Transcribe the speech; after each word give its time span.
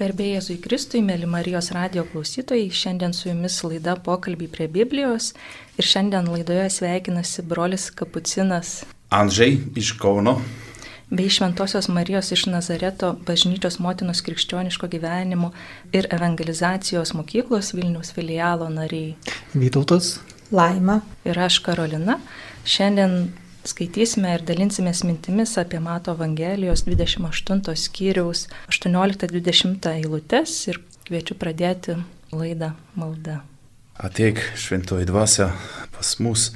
Garbėjai 0.00 0.38
Jėzui 0.38 0.54
Kristui, 0.64 1.00
mėly 1.04 1.26
Marijos 1.28 1.66
radio 1.76 2.06
klausytojai, 2.08 2.70
šiandien 2.72 3.12
su 3.12 3.26
jumis 3.28 3.58
laida 3.66 3.98
pokalbį 4.00 4.46
prie 4.48 4.68
Biblijos 4.72 5.34
ir 5.76 5.84
šiandien 5.84 6.30
laidoje 6.32 6.70
sveikinasi 6.72 7.44
brolis 7.44 7.90
Kapucinas 7.92 8.70
Andžiai 9.12 9.58
iš 9.76 9.90
Kauno. 10.00 10.38
Bei 11.12 11.28
Šventojios 11.28 11.90
Marijos 11.92 12.32
iš 12.32 12.46
Nazareto 12.48 13.10
bažnyčios 13.28 13.76
motinos 13.84 14.24
krikščioniško 14.24 14.88
gyvenimo 14.88 15.52
ir 15.92 16.08
evangelizacijos 16.16 17.12
mokyklos 17.18 17.74
Vilnius 17.76 18.14
filialo 18.16 18.70
nariai. 18.72 19.18
Vytautas. 19.52 20.14
Laima. 20.48 21.02
Ir 21.28 21.44
aš 21.44 21.60
Karolina. 21.66 22.16
Šiandien 22.64 23.34
Skaitysime 23.60 24.32
ir 24.38 24.44
dalinsimės 24.48 25.02
mintimis 25.04 25.52
apie 25.60 25.82
Mato 25.84 26.14
Evangelijos 26.16 26.86
28 26.86 27.74
skyriaus 27.76 28.46
18-20 28.72 29.84
eilutes 29.90 30.54
ir 30.72 30.80
kviečiu 31.04 31.36
pradėti 31.36 31.98
laidą 32.32 32.72
maldą. 32.96 33.40
Ateik 34.00 34.40
šventoji 34.56 35.04
dvasia 35.10 35.50
pas 35.92 36.14
mus 36.24 36.46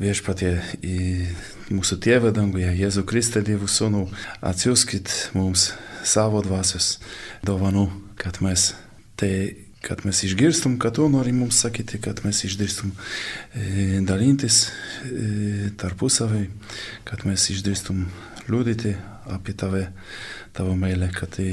viešpatie 0.00 0.54
į 0.80 1.00
mūsų 1.68 1.98
tėvą 2.06 2.32
danguje, 2.32 2.70
Jėzų 2.80 3.04
Kristą 3.10 3.42
Dievų 3.44 3.68
Sūnų, 3.68 4.06
atsiųskit 4.40 5.12
mums 5.36 5.74
savo 6.00 6.40
dvasios 6.46 6.94
dovanų, 7.44 7.90
kad 8.16 8.40
mes 8.40 8.70
tai 9.20 9.63
kad 9.84 10.06
mes 10.06 10.22
išgirstum, 10.24 10.78
kad 10.78 10.94
tu 10.94 11.08
nori 11.08 11.32
mums 11.32 11.58
sakyti, 11.60 12.00
kad 12.00 12.22
mes 12.24 12.40
išdrįstum 12.46 12.92
e, 12.92 14.00
dalintis 14.08 14.68
e, 14.68 15.70
tarpusavai, 15.80 16.46
kad 17.04 17.26
mes 17.28 17.44
išdrįstum 17.52 18.06
liūdėti 18.48 18.94
apie 19.34 19.52
tave, 19.56 19.86
tavo 20.56 20.72
meilę, 20.78 21.10
kad, 21.12 21.36
tai, 21.36 21.52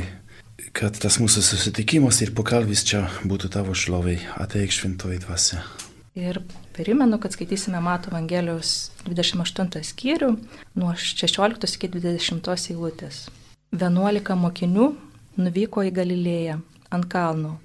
kad 0.78 0.96
tas 1.04 1.20
mūsų 1.20 1.44
susitikimas 1.44 2.22
ir 2.24 2.32
pokalbis 2.38 2.86
čia 2.88 3.04
būtų 3.28 3.52
tavo 3.52 3.76
šloviai. 3.76 4.22
Ateik 4.40 4.72
šventoji 4.76 5.20
dvasia. 5.26 5.64
Ir 6.16 6.42
primenu, 6.76 7.20
kad 7.24 7.36
skaitysime 7.36 7.80
Mato 7.84 8.12
Evangelijos 8.12 8.92
28 9.08 9.84
skyrių 9.92 10.32
nuo 10.80 10.94
16 10.96 11.76
iki 11.78 11.92
20 11.92 12.52
eilutės. 12.72 13.26
11 13.76 14.36
mokinių 14.40 14.88
nuvyko 15.40 15.84
į 15.88 15.94
Galilėją 15.96 16.58
ant 16.92 17.08
kalno 17.12 17.58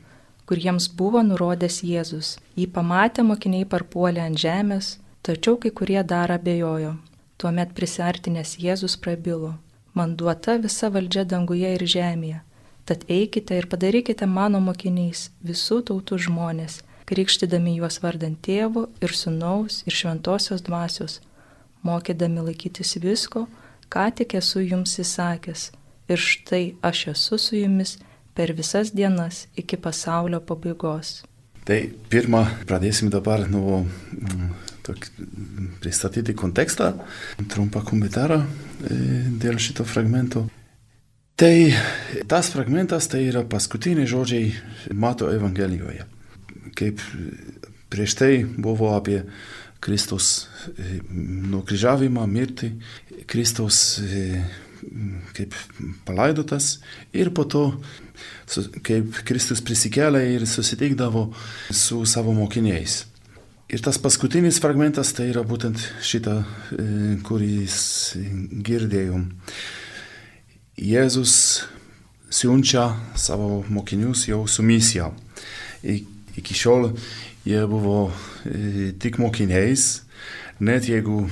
kur 0.46 0.58
jiems 0.62 0.86
buvo 0.98 1.22
nurodęs 1.26 1.82
Jėzus. 1.82 2.36
Jį 2.56 2.68
pamatę 2.72 3.24
mokiniai 3.26 3.66
parpuolė 3.66 4.22
ant 4.28 4.38
žemės, 4.38 4.96
tačiau 5.26 5.58
kai 5.62 5.72
kurie 5.74 6.02
dar 6.02 6.32
abejojo. 6.32 6.96
Tuomet 7.36 7.74
prisartinės 7.76 8.56
Jėzus 8.62 8.96
prabilo. 8.96 9.56
Man 9.94 10.14
duota 10.16 10.56
visa 10.62 10.90
valdžia 10.92 11.24
danguje 11.24 11.72
ir 11.74 11.84
žemėje. 11.96 12.40
Tad 12.86 13.02
eikite 13.10 13.56
ir 13.58 13.66
padarykite 13.66 14.28
mano 14.30 14.60
mokiniais 14.62 15.30
visų 15.42 15.80
tautų 15.88 16.20
žmonės, 16.28 16.82
krikštydami 17.10 17.72
juos 17.80 17.98
vardant 18.02 18.38
tėvo 18.46 18.86
ir 19.02 19.14
sunaus 19.20 19.80
ir 19.86 19.96
šventosios 19.98 20.62
dvasios, 20.62 21.18
mokydami 21.82 22.44
laikytis 22.46 22.94
visko, 23.02 23.48
ką 23.90 24.06
tik 24.20 24.36
esu 24.38 24.62
jums 24.62 24.94
įsakęs. 25.02 25.72
Ir 26.06 26.22
štai 26.22 26.76
aš 26.86 27.08
esu 27.16 27.38
su 27.42 27.58
jumis 27.58 27.96
per 28.36 28.52
visas 28.52 28.92
dienas 28.92 29.46
iki 29.56 29.78
pasaulio 29.80 30.42
pabaigos. 30.44 31.22
Tai 31.66 31.78
pirmą 32.12 32.44
pradėsim 32.68 33.10
dabar 33.10 33.42
nuo 33.50 33.80
mm, 33.82 34.50
pristatyti 35.82 36.34
kontekstą, 36.38 36.92
trumpą 37.50 37.82
komentarą 37.88 38.42
e, 38.44 38.98
dėl 39.42 39.58
šito 39.58 39.86
fragmento. 39.88 40.44
Tai 41.36 41.56
tas 42.30 42.52
fragmentas 42.52 43.10
tai 43.12 43.24
yra 43.26 43.42
paskutiniai 43.44 44.06
žodžiai 44.08 44.52
Mato 44.94 45.26
Evangelijoje. 45.32 46.06
Kaip 46.78 47.02
prieš 47.90 48.14
tai 48.20 48.30
buvo 48.46 48.92
apie 48.94 49.24
Kristus 49.82 50.46
e, 50.70 51.00
nukryžiavimą, 51.50 52.24
mirtį, 52.30 52.70
Kristus 53.26 53.98
e, 54.00 54.22
kaip 55.36 55.54
palaidotas 56.06 56.76
ir 57.16 57.32
po 57.34 57.44
to, 57.44 57.66
kaip 58.86 59.22
Kristus 59.26 59.62
prisikelia 59.64 60.24
ir 60.36 60.46
susitikdavo 60.46 61.28
su 61.70 62.04
savo 62.06 62.34
mokiniais. 62.36 63.04
Ir 63.66 63.82
tas 63.82 63.98
paskutinis 63.98 64.60
fragmentas 64.62 65.10
tai 65.16 65.32
yra 65.32 65.42
būtent 65.42 65.80
šitą, 66.06 66.36
e, 66.70 66.84
kurį 67.26 67.64
girdėjom. 68.68 69.24
Jėzus 70.78 71.32
siunčia 72.30 72.92
savo 73.18 73.64
mokinius 73.68 74.28
jau 74.28 74.44
su 74.46 74.62
misija. 74.62 75.10
Iki 75.82 76.54
šiol 76.54 76.92
jie 77.46 77.62
buvo 77.66 78.12
e, 78.44 78.92
tik 79.02 79.18
mokiniais, 79.18 79.86
net 80.60 80.86
jeigu 80.86 81.24
e, 81.26 81.30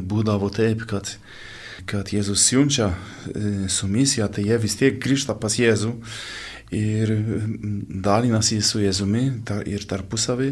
būdavo 0.00 0.48
taip, 0.54 0.84
kad 0.88 1.18
kad 1.86 2.10
Jėzus 2.12 2.42
siunčia 2.48 2.90
e, 2.90 3.68
su 3.70 3.88
misija, 3.88 4.28
tai 4.32 4.46
jie 4.48 4.58
vis 4.60 4.76
tiek 4.78 4.98
grįžta 5.02 5.36
pas 5.38 5.54
Jėzų 5.58 5.92
ir 6.74 7.12
dalinasi 8.04 8.60
su 8.64 8.82
Jėzumi 8.82 9.26
ir 9.68 9.86
tarpusavį. 9.88 10.50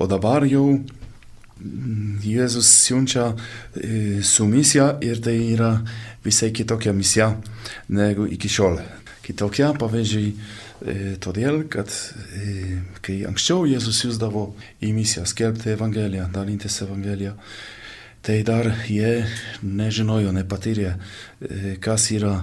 O 0.00 0.08
dabar 0.10 0.46
jau 0.48 0.80
Jėzus 2.24 2.68
siunčia 2.86 3.30
e, 3.76 4.22
su 4.24 4.46
misija 4.48 4.94
ir 5.04 5.20
tai 5.24 5.36
yra 5.52 5.74
visai 6.24 6.50
kitokia 6.56 6.92
misija 6.96 7.34
negu 7.88 8.26
iki 8.28 8.48
šiol. 8.48 8.80
Kitokia, 9.24 9.74
pavyzdžiui, 9.78 10.30
e, 10.30 10.94
todėl, 11.22 11.62
kad 11.70 11.92
kai 13.04 13.20
anksčiau 13.28 13.68
Jėzus 13.68 14.00
siūsdavo 14.04 14.46
į 14.82 14.94
misiją 14.96 15.26
skelbti 15.28 15.74
Evangeliją, 15.76 16.30
dalintis 16.32 16.80
Evangeliją, 16.86 17.36
tai 18.22 18.40
dar 18.46 18.68
jie 18.88 19.24
nežinojo, 19.64 20.32
nepatyrė, 20.36 20.94
e, 20.94 21.76
kas 21.80 22.10
yra, 22.12 22.34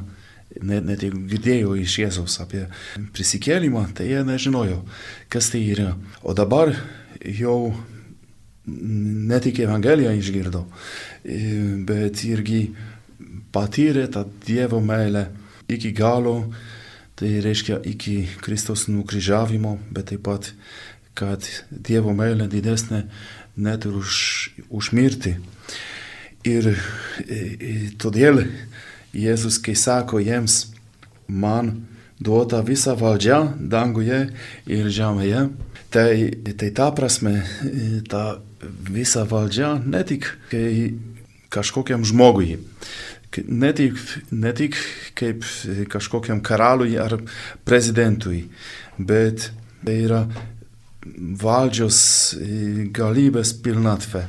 net, 0.61 0.85
net 0.87 1.03
jeigu 1.05 1.21
girdėjo 1.29 1.75
iš 1.77 1.99
Jėzaus 2.01 2.39
apie 2.41 2.65
prisikėlimą, 3.13 3.87
tai 3.97 4.09
jie 4.09 4.23
nežinojo, 4.25 4.81
kas 5.29 5.51
tai 5.53 5.61
yra. 5.67 5.93
O 6.23 6.33
dabar 6.37 6.73
jau 7.21 7.73
ne 8.67 9.39
tik 9.43 9.61
Evangeliją 9.63 10.11
išgirdo, 10.17 10.65
e, 11.23 11.39
bet 11.87 12.25
irgi 12.27 12.65
patyrė 13.53 14.07
tą 14.11 14.25
Dievo 14.47 14.81
meilę 14.83 15.27
iki 15.71 15.93
galo, 15.95 16.39
tai 17.17 17.37
reiškia 17.41 17.81
iki 17.89 18.19
Kristos 18.43 18.87
nukryžiavimo, 18.91 19.77
bet 19.93 20.11
taip 20.11 20.25
pat, 20.27 20.51
kad 21.17 21.45
Dievo 21.71 22.13
meilė 22.17 22.45
didesnė 22.51 23.05
net 23.57 23.85
ir 23.89 23.97
už, 23.97 24.15
už 24.69 24.91
mirtį. 24.95 25.37
Ir, 26.47 26.71
ir 27.27 27.93
todėl 27.99 28.45
Jėzus, 29.17 29.57
kai 29.63 29.73
sako 29.75 30.21
jiems, 30.21 30.67
man 31.27 31.87
duota 32.19 32.61
visa 32.65 32.95
valdžia 32.97 33.41
danguje 33.57 34.27
ir 34.69 34.89
žemėje, 34.93 35.47
tai, 35.93 36.11
tai 36.53 36.69
ta 36.75 36.91
prasme, 36.95 37.41
ta 38.09 38.39
visa 38.89 39.25
valdžia 39.27 39.77
ne 39.83 40.03
tik 40.07 40.29
kažkokiam 41.53 42.05
žmogui, 42.05 42.57
ne 43.47 43.71
tik, 43.75 43.99
ne 44.31 44.53
tik 44.55 44.77
kaip 45.17 45.45
kažkokiam 45.91 46.41
karaliui 46.45 46.97
ar 47.01 47.19
prezidentui, 47.67 48.47
bet 48.97 49.51
tai 49.85 50.01
yra 50.03 50.25
valdžios 51.41 51.99
galybės 52.95 53.53
pilnatvė 53.63 54.25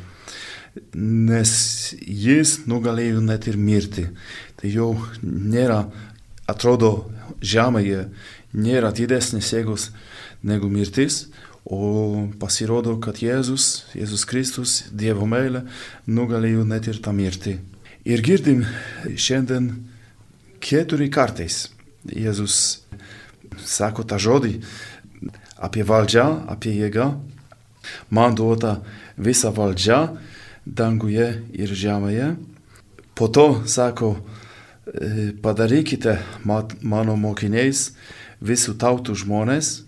nes 0.95 1.53
jis 2.03 2.59
nugalėjo 2.69 3.23
net 3.25 3.49
ir 3.51 3.59
mirtį. 3.59 4.09
Tai 4.59 4.71
jau 4.73 4.91
nėra, 5.23 5.85
atrodo, 6.51 7.11
žemėje 7.41 8.09
nėra 8.57 8.93
didesnės 8.95 9.53
jėgos 9.53 9.91
negu 10.43 10.71
mirtis, 10.73 11.27
o 11.69 12.29
pasirodo, 12.41 12.97
kad 13.03 13.21
Jėzus, 13.21 13.85
Jėzus 13.93 14.25
Kristus, 14.29 14.79
Dievo 14.89 15.27
meilė, 15.29 15.67
nugalėjo 16.09 16.65
net 16.65 16.89
ir 16.89 17.03
tą 17.05 17.13
mirtį. 17.13 17.59
Ir 18.09 18.23
girdim 18.25 18.65
šiandien 19.21 19.69
keturi 20.65 21.11
kartais 21.13 21.67
Jėzus 22.09 22.87
sako 23.59 24.05
tą 24.09 24.17
žodį 24.23 24.55
apie 25.59 25.85
valdžią, 25.87 26.27
apie 26.49 26.73
jėgą. 26.77 27.11
Man 28.11 28.35
duota 28.39 28.79
visa 29.17 29.51
valdžia 29.55 30.17
danguje 30.67 31.29
ir 31.57 31.73
žemėje. 31.73 32.35
Po 33.15 33.29
to 33.29 33.63
sako, 33.67 34.17
e, 34.87 35.33
padarykite 35.43 36.19
mano 36.83 37.17
mokiniais 37.17 37.93
visų 38.41 38.77
tautų 38.79 39.17
žmonės, 39.19 39.83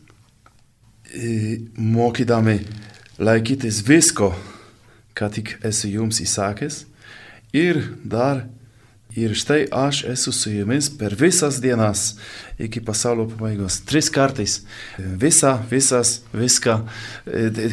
e, 1.15 1.61
mokydami 1.77 2.61
laikytis 3.19 3.83
visko, 3.87 4.35
ką 5.15 5.31
tik 5.31 5.59
esu 5.63 5.89
jums 5.89 6.21
įsakęs. 6.21 6.87
Ir 7.53 7.99
dar 8.05 8.47
Ir 9.19 9.35
štai 9.35 9.65
aš 9.75 10.05
esu 10.12 10.33
su 10.33 10.53
jumis 10.53 10.87
per 10.99 11.17
visas 11.19 11.59
dienas 11.61 12.15
iki 12.59 12.83
pasaulio 12.85 13.27
pabaigos. 13.29 13.81
Tris 13.83 14.11
kartais. 14.11 14.61
Visa, 14.99 15.57
visas, 15.71 16.21
viską. 16.33 16.77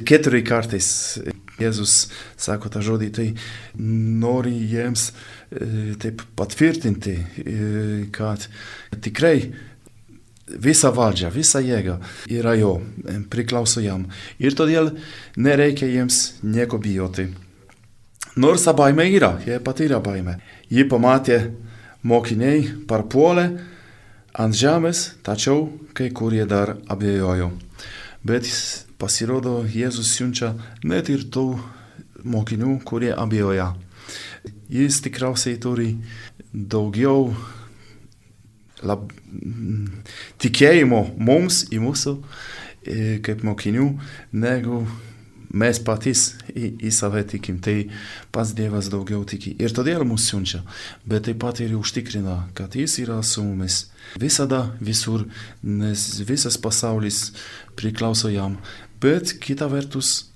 Keturi 0.06 0.42
kartais. 0.46 0.90
Jėzus 1.58 2.08
sako 2.38 2.70
tą 2.70 2.84
žodį, 2.86 3.08
tai 3.14 3.28
nori 3.78 4.54
jiems 4.70 5.08
taip 6.02 6.22
patvirtinti, 6.38 7.16
kad 8.14 8.46
tikrai 9.02 9.40
visa 10.48 10.92
valdžia, 10.94 11.32
visa 11.34 11.62
jėga 11.62 11.98
yra 12.30 12.54
jo, 12.60 12.78
priklauso 13.34 13.82
jam. 13.82 14.06
Ir 14.38 14.54
todėl 14.58 14.94
nereikia 15.38 15.90
jiems 15.90 16.38
nieko 16.46 16.78
bijoti. 16.78 17.32
Nors 18.38 18.68
baimė 18.78 19.10
yra, 19.18 19.34
jie 19.42 19.58
patyrė 19.66 19.98
baimę. 20.06 20.38
Ji 20.68 20.84
pamatė 20.90 21.38
mokiniai 22.04 22.66
parpuolę 22.90 23.48
ant 24.38 24.56
žemės, 24.56 25.14
tačiau 25.24 25.70
kai 25.96 26.10
kurie 26.12 26.44
dar 26.46 26.76
abejojo. 26.92 27.52
Bet 28.28 28.50
pasirodo, 29.00 29.62
Jėzus 29.64 30.12
siunčia 30.18 30.54
net 30.84 31.08
ir 31.14 31.24
tų 31.32 31.48
mokinių, 32.28 32.80
kurie 32.84 33.14
abejoja. 33.16 33.72
Jis 34.68 35.00
tikriausiai 35.06 35.56
turi 35.64 35.94
daugiau 36.52 37.32
lab, 38.84 39.08
tikėjimo 40.44 41.04
mums 41.18 41.64
į 41.72 41.82
mūsų 41.84 42.18
kaip 43.24 43.44
mokinių, 43.48 43.88
negu 44.36 44.84
mes 45.58 45.80
patys 45.84 46.34
į, 46.52 46.74
į 46.88 46.92
save 46.94 47.24
tikim. 47.32 47.60
Tai 47.64 47.78
pats 48.38 48.54
Dievas 48.54 48.92
daugiau 48.94 49.26
tiki. 49.26 49.56
Ir 49.58 49.74
todėl 49.74 50.06
mus 50.06 50.30
siunčia. 50.30 50.62
Bet 51.10 51.26
taip 51.26 51.42
pat 51.42 51.64
ir 51.66 51.74
užtikrina, 51.78 52.44
kad 52.58 52.78
Jis 52.78 53.00
yra 53.02 53.18
su 53.26 53.42
mumis. 53.46 53.88
Visada, 54.22 54.68
visur, 54.80 55.26
nes 55.66 56.08
visas 56.28 56.60
pasaulis 56.62 57.32
priklauso 57.80 58.30
jam. 58.30 58.60
Bet 59.02 59.34
kita 59.42 59.68
vertus, 59.74 60.30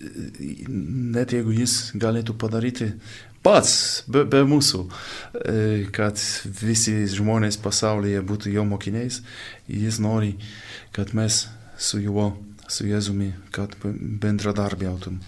net 0.00 1.36
jeigu 1.36 1.52
Jis 1.60 1.92
galėtų 2.00 2.40
padaryti 2.40 2.94
pats, 3.44 4.02
be, 4.10 4.24
be 4.28 4.42
mūsų, 4.48 4.84
e, 5.40 5.56
kad 5.94 6.20
visi 6.60 6.96
žmonės 7.08 7.60
pasaulyje 7.60 8.20
būtų 8.26 8.54
jo 8.56 8.66
mokiniais, 8.68 9.20
jis 9.68 10.00
nori, 10.02 10.34
kad 10.96 11.14
mes 11.16 11.46
su 11.80 12.00
juo, 12.02 12.32
su 12.70 12.86
Jėzumi, 12.86 13.32
kad 13.54 13.74
bendradarbiautum. 13.82 15.20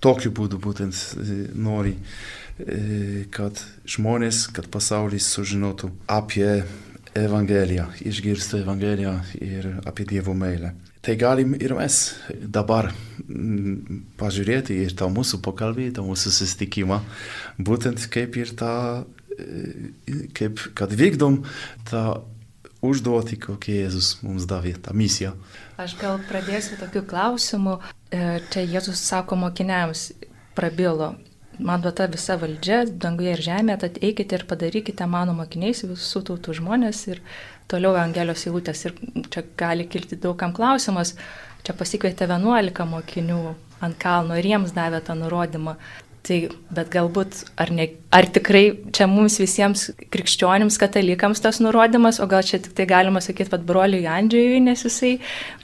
Tokiu 0.00 0.32
būdu 0.32 0.60
būtent 0.62 0.96
e, 0.96 1.40
nori, 1.52 1.92
e, 1.96 3.26
kad 3.32 3.60
žmonės, 3.84 4.46
kad 4.56 4.70
pasaulis 4.72 5.28
sužinotų 5.34 5.90
apie 6.08 6.62
Evangeliją, 7.20 7.88
išgirstų 8.06 8.62
Evangeliją 8.62 9.16
ir 9.42 9.66
apie 9.84 10.06
Dievo 10.08 10.32
meilę. 10.38 10.72
Tai 11.00 11.16
galim 11.16 11.54
ir 11.56 11.72
mes 11.76 11.96
dabar 12.30 12.90
mm, 12.92 14.02
pažiūrėti 14.20 14.76
ir 14.84 14.96
tą 14.96 15.08
mūsų 15.12 15.40
pokalbį, 15.44 15.90
tą 15.96 16.04
mūsų 16.04 16.32
susitikimą, 16.36 17.00
būtent 17.60 18.04
kaip 18.12 18.36
ir 18.40 18.52
tą, 18.56 18.74
e, 19.36 20.26
kaip 20.36 20.60
kad 20.76 20.92
vykdom 20.96 21.42
tą 21.88 22.04
užduotį, 22.84 23.40
kokie 23.44 23.80
Jėzus 23.82 24.18
mums 24.24 24.46
davė, 24.48 24.74
tą 24.80 24.92
misiją. 24.96 25.34
Aš 25.80 25.96
gal 26.00 26.20
pradėsiu 26.28 26.76
tokiu 26.80 27.04
klausimu. 27.08 27.78
E, 28.10 28.40
čia 28.50 28.64
Jėzus 28.66 28.98
sako 29.06 29.36
mokiniams, 29.38 30.08
prabilo, 30.58 31.12
man 31.62 31.82
duota 31.84 32.08
visa 32.10 32.34
valdžia, 32.40 32.80
danguje 33.04 33.36
ir 33.36 33.42
žemėje, 33.44 33.78
tad 33.84 34.00
eikite 34.02 34.38
ir 34.38 34.46
padarykite 34.50 35.06
mano 35.06 35.36
mokiniais 35.38 35.84
visų 35.86 36.24
tautų 36.26 36.56
žmonės 36.58 37.04
ir 37.12 37.20
toliau 37.70 37.94
Angelijos 38.00 38.46
eilutės 38.48 38.82
ir 38.88 38.96
čia 39.30 39.44
gali 39.60 39.86
kilti 39.86 40.18
daugam 40.18 40.54
klausimas, 40.56 41.14
čia 41.62 41.76
pasikvietė 41.78 42.26
11 42.26 42.88
mokinių 42.96 43.40
ant 43.86 43.98
kalno 44.02 44.38
ir 44.40 44.50
jiems 44.54 44.74
davė 44.74 45.04
tą 45.06 45.14
nurodymą. 45.20 45.76
Tai, 46.20 46.36
bet 46.68 46.90
galbūt, 46.92 47.38
ar, 47.56 47.70
ne, 47.72 47.86
ar 48.12 48.26
tikrai 48.28 48.64
čia 48.92 49.06
mums 49.08 49.38
visiems 49.40 49.86
krikščionims, 50.12 50.76
katalikams 50.80 51.40
tas 51.40 51.62
nurodymas, 51.64 52.18
o 52.20 52.26
gal 52.28 52.44
čia 52.44 52.60
tik 52.60 52.74
tai 52.76 52.84
galima 52.90 53.22
sakyti, 53.24 53.48
pat 53.48 53.64
broliui 53.64 54.04
Andžiui, 54.04 54.58
nes 54.60 54.84
jisai 54.84 55.14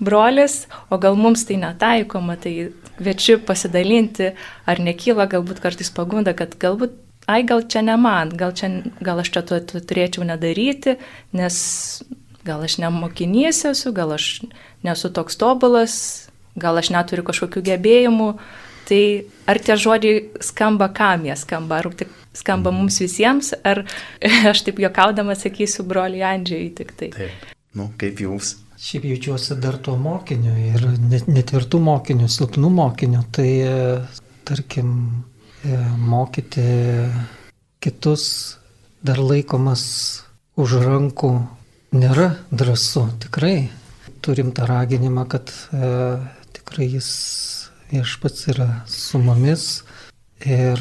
brolis, 0.00 0.62
o 0.88 0.96
gal 1.02 1.18
mums 1.20 1.44
tai 1.44 1.58
netaikoma, 1.60 2.38
tai 2.40 2.70
kviečiu 2.96 3.42
pasidalinti, 3.44 4.32
ar 4.64 4.80
nekyla 4.80 5.28
galbūt 5.36 5.60
kartais 5.60 5.92
pagunda, 5.92 6.32
kad 6.36 6.56
galbūt 6.62 6.96
ai 7.28 7.42
gal 7.44 7.66
čia 7.68 7.82
ne 7.84 7.96
man, 8.00 8.32
gal, 8.32 8.54
čia, 8.56 8.70
gal 9.04 9.20
aš 9.20 9.34
čia 9.34 9.42
to, 9.44 9.60
to 9.60 9.82
turėčiau 9.84 10.24
nedaryti, 10.24 10.96
nes 11.36 11.56
gal 12.46 12.62
aš 12.62 12.78
nemokinys 12.82 13.64
esu, 13.72 13.92
gal 13.92 14.14
aš 14.14 14.46
nesu 14.86 15.10
toks 15.10 15.36
tobulas, 15.36 15.96
gal 16.56 16.78
aš 16.78 16.92
neturiu 16.94 17.26
kažkokių 17.26 17.64
gebėjimų. 17.66 18.30
Tai 18.86 19.02
ar 19.50 19.60
tie 19.62 19.76
žodžiai 19.82 20.44
skamba 20.44 20.90
kam 20.94 21.26
jie 21.26 21.36
skamba, 21.38 21.80
ar 21.82 21.90
tik 22.02 22.12
skamba 22.36 22.70
mums 22.74 23.00
visiems, 23.02 23.52
ar 23.66 23.84
aš 24.52 24.66
taip 24.66 24.82
juokaudama 24.82 25.34
sakysiu 25.38 25.86
broliui 25.88 26.24
Andžiai 26.26 26.70
tik 26.76 26.94
tai. 26.98 27.10
Taip, 27.16 27.50
nu 27.78 27.90
kaip 27.98 28.22
jūs. 28.22 28.56
Šiaip 28.76 29.06
jaučiuosi 29.08 29.56
dar 29.56 29.78
tuo 29.80 29.94
mokiniu 29.96 30.52
ir 30.68 30.82
netvirtų 31.00 31.78
mokinių, 31.80 32.26
silpnų 32.28 32.68
mokinių, 32.76 33.22
tai 33.32 33.48
tarkim 34.44 34.90
E, 35.66 35.76
mokyti 35.98 36.62
kitus 37.80 38.24
dar 39.02 39.18
laikomas 39.18 39.82
už 40.54 40.76
rankų 40.84 41.30
nėra 41.96 42.28
drąsu. 42.52 43.06
Tikrai 43.24 43.70
turim 44.22 44.52
tą 44.54 44.68
raginimą, 44.68 45.24
kad 45.32 45.50
e, 45.72 45.88
tikrai 46.54 46.86
jis 46.92 47.08
viešpats 47.90 48.48
yra 48.52 48.68
su 48.90 49.18
mumis 49.22 49.82
ir 50.44 50.80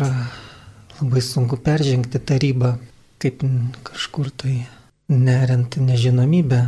labai 1.00 1.22
sunku 1.22 1.58
peržengti 1.58 2.20
tą 2.20 2.38
ribą, 2.42 2.76
kaip 3.20 3.44
kažkur 3.84 4.32
tai 4.32 4.66
nerinti 5.10 5.84
nežinomybę. 5.84 6.62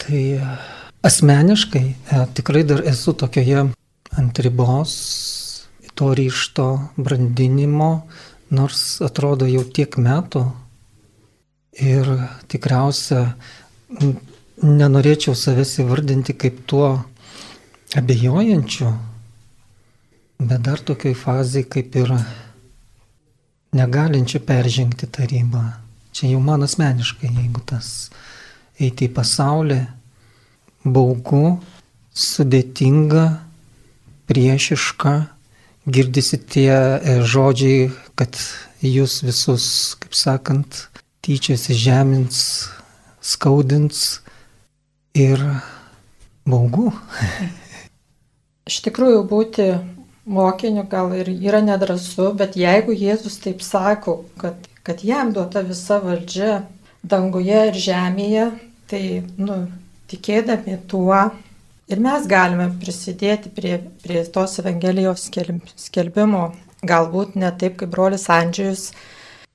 Tai 0.00 0.22
asmeniškai 1.04 1.84
e, 1.84 2.22
tikrai 2.34 2.64
dar 2.64 2.80
esu 2.88 3.12
tokioje 3.12 3.66
ant 4.16 4.38
ribos 4.40 4.94
to 5.94 6.14
ryšto 6.14 6.66
brandinimo, 6.96 8.08
nors 8.50 9.00
atrodo 9.04 9.44
jau 9.46 9.64
tiek 9.68 9.98
metų. 10.00 10.46
Ir 11.80 12.08
tikriausia, 12.50 13.20
nenorėčiau 14.64 15.36
savęs 15.36 15.76
įvardinti 15.84 16.34
kaip 16.40 16.64
tuo 16.68 16.88
abejojančiu, 17.96 18.90
bet 20.40 20.62
dar 20.64 20.80
tokiai 20.80 21.14
fazai 21.14 21.66
kaip 21.68 21.96
ir 22.00 22.14
negalinčiu 23.76 24.40
peržengti 24.40 25.06
tą 25.06 25.26
ribą. 25.28 25.62
Čia 26.12 26.32
jau 26.32 26.40
man 26.42 26.64
asmeniškai, 26.66 27.28
jeigu 27.28 27.60
tas 27.66 28.10
eiti 28.80 29.06
į 29.06 29.12
pasaulį, 29.14 29.78
baugu, 30.84 31.60
sudėtinga, 32.16 33.26
priešiška, 34.30 35.14
girdisi 35.86 36.40
tie 36.40 36.72
e, 36.72 37.20
žodžiai, 37.22 37.90
kad 38.18 38.36
jūs 38.82 39.20
visus, 39.26 39.66
kaip 40.00 40.16
sakant, 40.16 40.86
tyčiasi 41.20 41.76
žemins, 41.76 42.40
skaudins 43.20 44.20
ir 45.14 45.42
baugu. 46.48 46.90
Iš 48.70 48.80
tikrųjų 48.86 49.24
būti 49.28 49.70
mokiniu 50.30 50.86
gal 50.90 51.12
ir 51.18 51.28
yra 51.34 51.60
nedrasu, 51.64 52.30
bet 52.38 52.56
jeigu 52.58 52.94
Jėzus 52.94 53.40
taip 53.42 53.64
sako, 53.66 54.20
kad, 54.40 54.56
kad 54.86 55.04
jam 55.04 55.34
duota 55.34 55.64
visa 55.66 55.98
valdžia 56.02 56.62
danguje 57.02 57.66
ir 57.72 57.78
žemėje, 57.90 58.50
tai, 58.90 59.04
nu, 59.38 59.62
tikėdami 60.10 60.78
tuo, 60.90 61.28
Ir 61.90 61.98
mes 61.98 62.26
galime 62.30 62.68
prisidėti 62.78 63.50
prie, 63.50 63.80
prie 64.04 64.20
tos 64.30 64.60
Evangelijos 64.62 65.24
skelbimo, 65.26 66.42
galbūt 66.86 67.34
ne 67.34 67.50
taip 67.58 67.80
kaip 67.80 67.90
brolis 67.90 68.28
Andžius, 68.30 68.92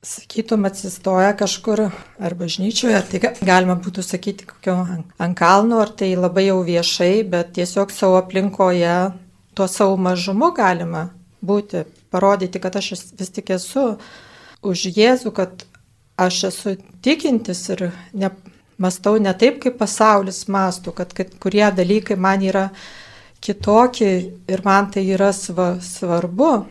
sakytum, 0.03 0.67
atsistoja 0.67 1.32
kažkur 1.39 1.86
ar 1.88 2.36
bažnyčioje, 2.36 3.00
tai 3.08 3.22
galima 3.39 3.77
būtų 3.79 4.03
sakyti 4.03 4.50
kokio 4.50 4.75
ant 4.84 5.38
kalno, 5.39 5.79
ar 5.86 5.94
tai 5.96 6.12
labai 6.20 6.50
jau 6.50 6.60
viešai, 6.67 7.24
bet 7.32 7.55
tiesiog 7.55 7.96
savo 7.96 8.20
aplinkoje 8.20 8.98
tuo 9.55 9.67
savo 9.71 9.97
mažumu 9.97 10.51
galima 10.55 11.09
būti, 11.45 11.85
parodyti, 12.12 12.59
kad 12.59 12.75
aš 12.75 12.93
vis 13.19 13.31
tik 13.33 13.51
esu 13.55 13.95
už 14.65 14.88
Jėzų, 14.95 15.31
kad 15.35 15.65
aš 16.17 16.43
esu 16.50 16.75
tikintis 17.05 17.63
ir 17.74 17.89
ne, 18.13 18.31
mastau 18.81 19.19
ne 19.21 19.33
taip, 19.38 19.59
kaip 19.63 19.77
pasaulis 19.79 20.45
mastų, 20.51 20.95
kad, 20.95 21.13
kad 21.15 21.33
kurie 21.41 21.65
dalykai 21.75 22.17
man 22.19 22.43
yra 22.43 22.69
kitokie 23.43 24.13
ir 24.50 24.63
man 24.65 24.89
tai 24.91 25.05
yra 25.13 25.31
sva, 25.35 25.75
svarbu, 25.83 26.65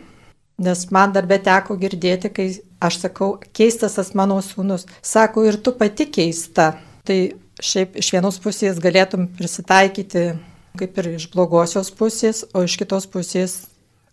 nes 0.65 0.85
man 0.91 1.13
dar 1.15 1.27
beteko 1.29 1.77
girdėti, 1.79 2.31
kai 2.33 2.49
aš 2.83 2.99
sakau, 3.05 3.35
keistas 3.55 3.97
tas 3.99 4.13
mano 4.17 4.41
sūnus. 4.43 4.87
Sako, 5.01 5.45
ir 5.47 5.59
tu 5.63 5.75
pati 5.77 6.07
keista. 6.11 6.73
Tai 7.05 7.17
šiaip 7.63 7.95
iš 8.01 8.11
vienos 8.15 8.39
pusės 8.43 8.79
galėtum 8.83 9.29
prisitaikyti 9.37 10.33
kaip 10.79 10.97
ir 11.01 11.15
iš 11.15 11.29
blogosios 11.33 11.91
pusės, 11.95 12.43
o 12.53 12.63
iš 12.65 12.77
kitos 12.81 13.07
pusės, 13.11 13.57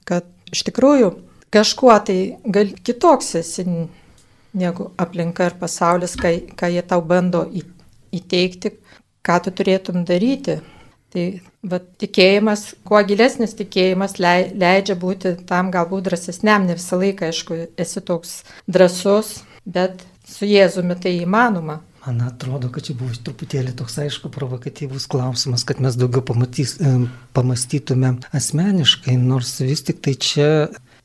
kad 0.08 0.26
iš 0.52 0.64
tikrųjų 0.68 1.12
kažkuo 1.52 1.94
tai 2.06 2.18
gal 2.44 2.72
kitoks 2.84 3.34
esi 3.40 3.66
negu 4.52 4.90
aplinka 5.00 5.48
ir 5.48 5.56
pasaulis, 5.60 6.16
ką, 6.20 6.32
ką 6.56 6.70
jie 6.72 6.82
tau 6.88 7.02
bando 7.04 7.44
įteikti, 8.12 8.76
ką 9.24 9.38
tu 9.44 9.54
turėtum 9.58 10.04
daryti. 10.08 10.60
Tai 11.12 11.24
va, 11.68 11.76
tikėjimas, 12.00 12.70
kuo 12.88 13.00
gilesnis 13.04 13.52
tikėjimas 13.58 14.16
leidžia 14.16 14.96
būti 14.96 15.34
tam 15.48 15.68
galbūt 15.74 16.06
drąsesniam, 16.06 16.64
ne 16.64 16.78
visą 16.78 16.96
laiką, 17.02 17.28
aišku, 17.28 17.58
esi 17.84 18.00
toks 18.00 18.38
drąsus, 18.64 19.42
bet 19.68 20.06
su 20.24 20.48
Jėzumi 20.48 20.96
tai 20.96 21.18
įmanoma. 21.18 21.82
Man 22.06 22.22
atrodo, 22.26 22.66
kad 22.74 22.82
čia 22.82 22.96
buvo 22.98 23.14
truputėlį 23.14 23.76
toks 23.78 24.00
aišku 24.02 24.30
provokatyvus 24.34 25.04
klausimas, 25.10 25.62
kad 25.68 25.78
mes 25.82 25.94
daugiau 25.94 26.24
pamatys, 26.26 26.74
pamastytume 27.36 28.16
asmeniškai, 28.34 29.14
nors 29.22 29.60
vis 29.62 29.84
tik 29.86 30.02
tai 30.02 30.16
čia 30.18 30.48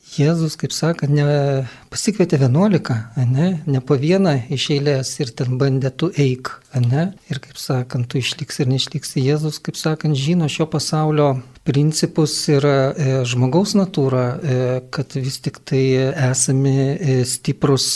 Jėzus, 0.08 0.56
kaip 0.56 0.72
sakant, 0.72 1.12
ne, 1.12 1.68
pasikvietė 1.92 2.40
11, 2.40 2.96
ne, 3.28 3.48
ne 3.68 3.82
po 3.84 3.98
vieną 4.00 4.38
iš 4.56 4.70
eilės 4.78 5.12
ir 5.20 5.34
ten 5.36 5.58
bandė 5.60 5.92
tu 5.92 6.08
eik, 6.16 6.54
ne, 6.80 7.10
ir 7.28 7.42
kaip 7.44 7.60
sakant, 7.60 8.08
tu 8.08 8.22
išliks 8.22 8.64
ir 8.64 8.72
neišliksi. 8.72 9.20
Jėzus, 9.28 9.60
kaip 9.60 9.76
sakant, 9.78 10.16
žino 10.18 10.48
šio 10.50 10.66
pasaulio 10.72 11.34
principus 11.68 12.34
ir 12.48 12.64
e, 12.64 13.08
žmogaus 13.28 13.74
natūrą, 13.76 14.24
e, 14.24 14.58
kad 14.94 15.18
vis 15.20 15.42
tik 15.44 15.60
tai 15.68 15.84
esame 16.30 16.76
e, 16.96 17.18
stiprus 17.28 17.88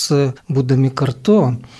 būdami 0.51 0.91
kartu. 0.91 1.37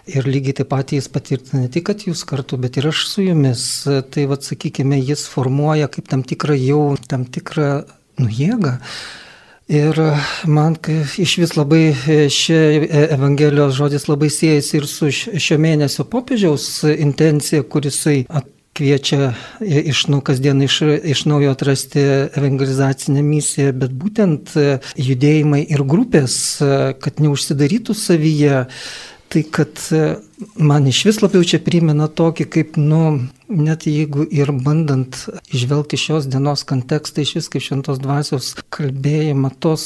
Ir 0.07 0.29
lygiai 0.29 0.61
taip 0.61 0.71
pat 0.71 0.95
jis 0.95 1.11
patvirtina 1.11 1.65
ne 1.65 1.71
tik, 1.71 1.89
kad 1.91 2.05
jūs 2.07 2.23
kartu, 2.27 2.59
bet 2.61 2.79
ir 2.79 2.87
aš 2.93 3.03
su 3.11 3.25
jumis. 3.27 3.65
Tai 3.85 4.27
vad 4.31 4.47
sakykime, 4.47 5.01
jis 5.01 5.27
formuoja 5.31 5.91
kaip 5.91 6.07
tam 6.11 6.23
tikrą 6.27 6.55
jau, 6.61 6.85
tam 7.11 7.27
tikrą 7.27 7.73
nu, 8.21 8.31
jėgą 8.31 8.77
Ir 9.71 9.95
man 10.51 10.73
iš 11.21 11.37
vis 11.39 11.53
labai 11.55 11.93
šie 12.33 12.57
Evangelijos 13.13 13.77
žodis 13.77 14.09
labai 14.09 14.27
siejasi 14.33 14.81
ir 14.81 14.87
su 14.89 15.07
šio 15.13 15.55
mėnesio 15.63 16.03
popiežiaus 16.11 16.65
intencija, 16.91 17.63
kurisai 17.63 18.25
kviečia 18.81 19.35
iš, 19.61 20.07
nu, 20.09 20.23
kasdien 20.25 20.61
iš, 20.65 20.81
iš 21.13 21.27
naujo 21.29 21.53
atrasti 21.53 22.01
evangelizacinę 22.33 23.21
misiją, 23.21 23.75
bet 23.77 23.93
būtent 23.93 24.55
judėjimai 24.97 25.61
ir 25.69 25.85
grupės, 25.85 26.35
kad 27.03 27.21
neužsidarytų 27.21 27.93
savyje, 27.97 28.63
tai 29.31 29.43
kad 29.53 29.77
man 30.57 30.89
iš 30.89 31.03
vis 31.07 31.21
labiau 31.21 31.45
čia 31.45 31.61
primena 31.61 32.09
tokį, 32.09 32.47
kaip, 32.57 32.81
nu, 32.81 33.03
net 33.53 33.85
jeigu 33.85 34.25
ir 34.33 34.49
bandant 34.65 35.21
išvelgti 35.53 36.01
šios 36.01 36.27
dienos 36.31 36.65
kontekstą 36.67 37.21
iš 37.21 37.37
vis 37.37 37.53
kaip 37.53 37.67
šventos 37.67 38.01
dvasios 38.01 38.55
kalbėjimą, 38.73 39.53
tos 39.61 39.85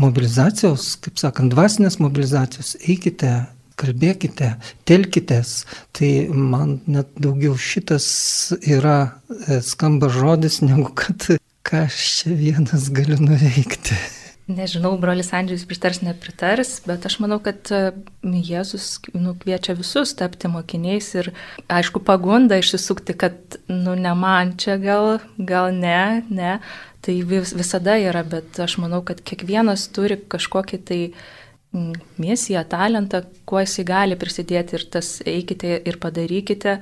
mobilizacijos, 0.00 0.94
kaip 1.04 1.20
sakant, 1.20 1.52
dvasinės 1.52 2.00
mobilizacijos, 2.00 2.78
eikite, 2.80 3.42
kalbėkite, 3.82 4.54
telkitės, 4.88 5.62
tai 5.96 6.12
man 6.30 6.78
net 6.86 7.12
daugiau 7.20 7.58
šitas 7.58 8.06
yra 8.62 8.98
e, 9.28 9.60
skamba 9.66 10.10
žodis, 10.12 10.62
negu 10.64 10.88
kad 10.94 11.34
ką 11.66 11.86
aš 11.86 12.02
čia 12.22 12.34
vienas 12.38 12.90
galiu 12.94 13.20
nuveikti. 13.20 13.98
Nežinau, 14.50 14.96
brolis 14.98 15.30
Andžius 15.32 15.62
pritars, 15.70 16.00
nepritars, 16.02 16.80
bet 16.84 17.04
aš 17.06 17.20
manau, 17.22 17.38
kad 17.42 17.70
e, 17.70 17.92
Jėzus 18.26 18.96
nu, 19.14 19.36
kviečia 19.38 19.76
visus 19.78 20.16
tapti 20.18 20.50
mokiniais 20.50 21.12
ir, 21.14 21.30
aišku, 21.70 22.02
pagunda 22.02 22.58
išsisukti, 22.58 23.14
kad, 23.18 23.38
nu, 23.70 23.94
ne 23.94 24.14
man 24.18 24.56
čia 24.58 24.76
gal, 24.82 25.20
gal 25.38 25.70
ne, 25.76 26.24
ne, 26.28 26.56
tai 27.06 27.20
vis, 27.26 27.54
visada 27.54 27.94
yra, 28.02 28.24
bet 28.26 28.58
aš 28.62 28.80
manau, 28.82 29.00
kad 29.06 29.22
kiekvienas 29.22 29.86
turi 29.94 30.18
kažkokį 30.18 30.82
tai 30.90 31.00
misiją, 31.72 32.64
talentą, 32.68 33.22
kuo 33.48 33.62
jisai 33.62 33.84
gali 33.88 34.18
prisidėti 34.20 34.76
ir 34.76 34.86
tas 34.92 35.14
eikite 35.24 35.78
ir 35.88 35.98
padarykite, 36.02 36.78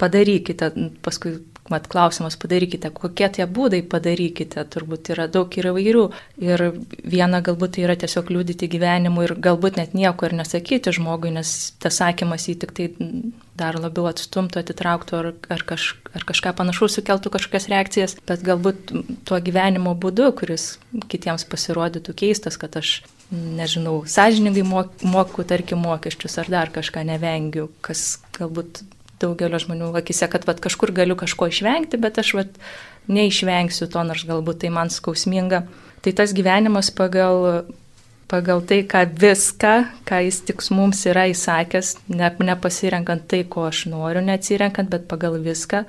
padarykite, 0.00 0.70
paskui 1.04 1.38
mat 1.72 1.86
klausimas 1.88 2.36
padarykite, 2.36 2.90
kokie 2.92 3.28
tie 3.32 3.46
būdai 3.48 3.80
padarykite, 3.88 4.66
turbūt 4.68 5.10
yra 5.14 5.26
daug 5.32 5.54
ir 5.56 5.70
įvairių. 5.70 6.02
Ir 6.44 6.64
viena 7.08 7.40
galbūt 7.44 7.76
tai 7.76 7.86
yra 7.86 7.96
tiesiog 8.00 8.28
liūdyti 8.34 8.68
gyvenimu 8.74 9.24
ir 9.24 9.34
galbūt 9.46 9.80
net 9.80 9.96
nieko 9.96 10.28
ir 10.28 10.36
nesakyti 10.36 10.92
žmogui, 10.92 11.32
nes 11.32 11.72
tas 11.80 12.02
sakymas 12.02 12.48
jį 12.50 12.58
tik 12.64 12.76
tai 12.76 12.90
dar 13.56 13.78
labiau 13.78 14.10
atstumtų, 14.10 14.60
atitrauktų 14.60 15.16
ar, 15.16 15.30
ar, 15.56 15.64
kaž, 15.64 15.94
ar 16.12 16.26
kažką 16.26 16.52
panašaus 16.58 16.98
sukeltų 16.98 17.32
kažkokias 17.36 17.70
reakcijas, 17.70 18.16
bet 18.28 18.44
galbūt 18.44 18.92
tuo 19.24 19.40
gyvenimo 19.40 19.94
būdu, 19.96 20.32
kuris 20.36 20.74
kitiems 21.08 21.46
pasirodytų 21.48 22.16
keistas, 22.18 22.58
kad 22.60 22.76
aš 22.82 22.98
nežinau, 23.58 24.02
sąžiningai 24.08 24.64
moku, 24.64 25.44
tarkim, 25.46 25.82
mokesčius 25.84 26.38
ar 26.42 26.50
dar 26.52 26.72
kažką 26.74 27.04
nevengiu, 27.08 27.68
kas 27.84 28.18
galbūt 28.38 28.82
daugelio 29.22 29.60
žmonių 29.62 29.92
akise, 30.00 30.28
kad 30.30 30.46
vat, 30.48 30.60
kažkur 30.62 30.92
galiu 30.94 31.16
kažko 31.18 31.48
išvengti, 31.50 32.00
bet 32.00 32.18
aš 32.20 32.34
vat, 32.38 32.58
neišvengsiu 33.10 33.88
to, 33.92 34.02
nors 34.06 34.24
galbūt 34.28 34.62
tai 34.64 34.72
man 34.74 34.92
skausminga. 34.92 35.64
Tai 36.04 36.12
tas 36.16 36.34
gyvenimas 36.36 36.90
pagal, 36.94 37.64
pagal 38.28 38.62
tai, 38.68 38.82
ką 38.88 39.04
viską, 39.20 39.74
ką 40.08 40.20
jis 40.26 40.40
tik 40.48 40.64
mums 40.74 41.04
yra 41.08 41.26
įsakęs, 41.32 41.94
ne, 42.12 42.32
nepasirenkant 42.50 43.26
tai, 43.30 43.44
ko 43.48 43.68
aš 43.70 43.86
noriu, 43.92 44.24
neatsirenkant, 44.24 44.90
bet 44.92 45.08
pagal 45.08 45.38
viską, 45.44 45.84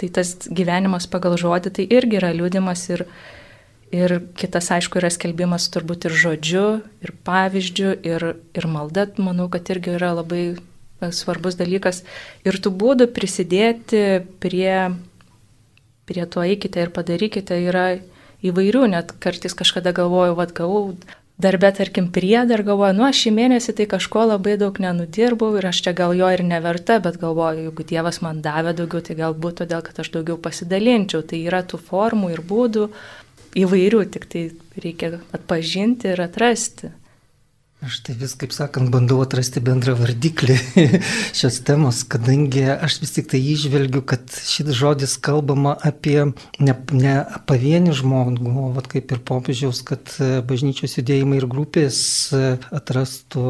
tai 0.00 0.08
tas 0.08 0.36
gyvenimas 0.48 1.08
pagal 1.10 1.36
žodį 1.40 1.74
tai 1.76 1.88
irgi 1.92 2.20
yra 2.20 2.32
liūdimas 2.36 2.86
ir, 2.94 3.04
ir 3.94 4.16
kitas, 4.38 4.70
aišku, 4.74 5.00
yra 5.00 5.10
skelbimas 5.12 5.68
turbūt 5.74 6.08
ir 6.08 6.16
žodžiu, 6.16 6.66
ir 7.02 7.14
pavyzdžiu, 7.26 7.92
ir, 8.06 8.26
ir 8.54 8.66
malda, 8.70 9.08
manau, 9.18 9.48
kad 9.52 9.70
irgi 9.72 9.96
yra 9.98 10.12
labai 10.18 10.44
svarbus 11.08 11.56
dalykas. 11.58 12.02
Ir 12.46 12.60
tų 12.60 12.72
būdų 12.76 13.08
prisidėti 13.16 14.22
prie, 14.42 14.92
prie 16.08 16.26
to 16.26 16.44
eikite 16.44 16.84
ir 16.84 16.92
padarykite 16.94 17.56
yra 17.70 17.86
įvairių, 18.46 18.84
net 18.94 19.16
kartais 19.20 19.56
kažkada 19.56 19.92
galvoju, 19.96 20.36
vad 20.38 20.52
gavau 20.56 20.84
darbę, 21.40 21.70
tarkim, 21.72 22.10
priedą 22.12 22.58
ir 22.58 22.62
galvoju, 22.66 22.94
nu 22.98 23.06
aš 23.08 23.24
šį 23.24 23.32
mėnesį 23.36 23.74
tai 23.78 23.86
kažko 23.88 24.26
labai 24.28 24.58
daug 24.60 24.76
nenudirbau 24.82 25.54
ir 25.56 25.70
aš 25.70 25.80
čia 25.86 25.94
gal 25.96 26.12
jo 26.16 26.28
ir 26.28 26.42
neverta, 26.44 26.98
bet 27.00 27.16
galvoju, 27.20 27.66
jeigu 27.68 27.86
Dievas 27.92 28.20
man 28.24 28.42
davė 28.44 28.74
daugiau, 28.76 29.00
tai 29.04 29.16
galbūt 29.18 29.62
todėl, 29.62 29.80
kad 29.86 30.02
aš 30.02 30.12
daugiau 30.16 30.36
pasidalinčiau. 30.40 31.24
Tai 31.24 31.40
yra 31.40 31.62
tų 31.64 31.80
formų 31.88 32.34
ir 32.34 32.44
būdų 32.44 32.90
įvairių, 33.58 34.04
tik 34.14 34.26
tai 34.30 34.46
reikia 34.80 35.18
atpažinti 35.36 36.12
ir 36.12 36.24
atrasti. 36.26 36.94
Aš 37.80 38.02
tai 38.04 38.12
vis, 38.12 38.34
kaip 38.36 38.52
sakant, 38.52 38.90
bandau 38.92 39.22
atrasti 39.24 39.56
bendrą 39.64 39.94
vardiklį 39.96 40.52
šios 41.38 41.62
temos, 41.64 42.02
kadangi 42.12 42.66
aš 42.74 42.98
vis 43.00 43.14
tik 43.16 43.30
tai 43.32 43.38
išvelgiu, 43.40 44.02
kad 44.04 44.26
šis 44.28 44.68
žodis 44.76 45.14
kalbama 45.24 45.72
apie 45.88 46.26
ne, 46.60 46.74
ne 46.92 47.14
pavienį 47.48 47.94
žmogų, 48.02 48.52
o 48.52 48.66
vat, 48.74 48.90
kaip 48.92 49.14
ir 49.16 49.22
popiežiaus, 49.24 49.80
kad 49.88 50.12
bažnyčios 50.50 50.98
judėjimai 50.98 51.38
ir 51.40 51.46
grupės 51.48 52.02
atrastų 52.68 53.46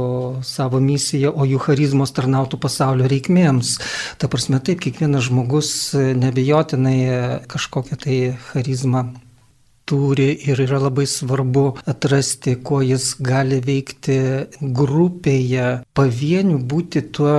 savo 0.46 0.78
misiją, 0.84 1.32
o 1.34 1.48
jų 1.50 1.58
charizmos 1.64 2.14
tarnautų 2.14 2.60
pasaulio 2.62 3.10
reikmėms. 3.10 3.80
Ta 4.22 4.30
prasme, 4.30 4.62
taip, 4.62 4.78
kiekvienas 4.86 5.26
žmogus 5.26 5.72
nebejotinai 5.96 7.42
kažkokią 7.50 7.98
tai 8.06 8.20
charizmą 8.52 9.08
turi 9.90 10.30
ir 10.46 10.62
yra 10.62 10.78
labai 10.86 11.06
svarbu 11.10 11.66
atrasti, 11.90 12.56
kuo 12.62 12.80
jis 12.86 13.12
gali 13.18 13.58
veikti 13.66 14.18
grupėje. 14.80 15.70
Pavienių 15.98 16.58
būti 16.70 17.08
tuo 17.10 17.38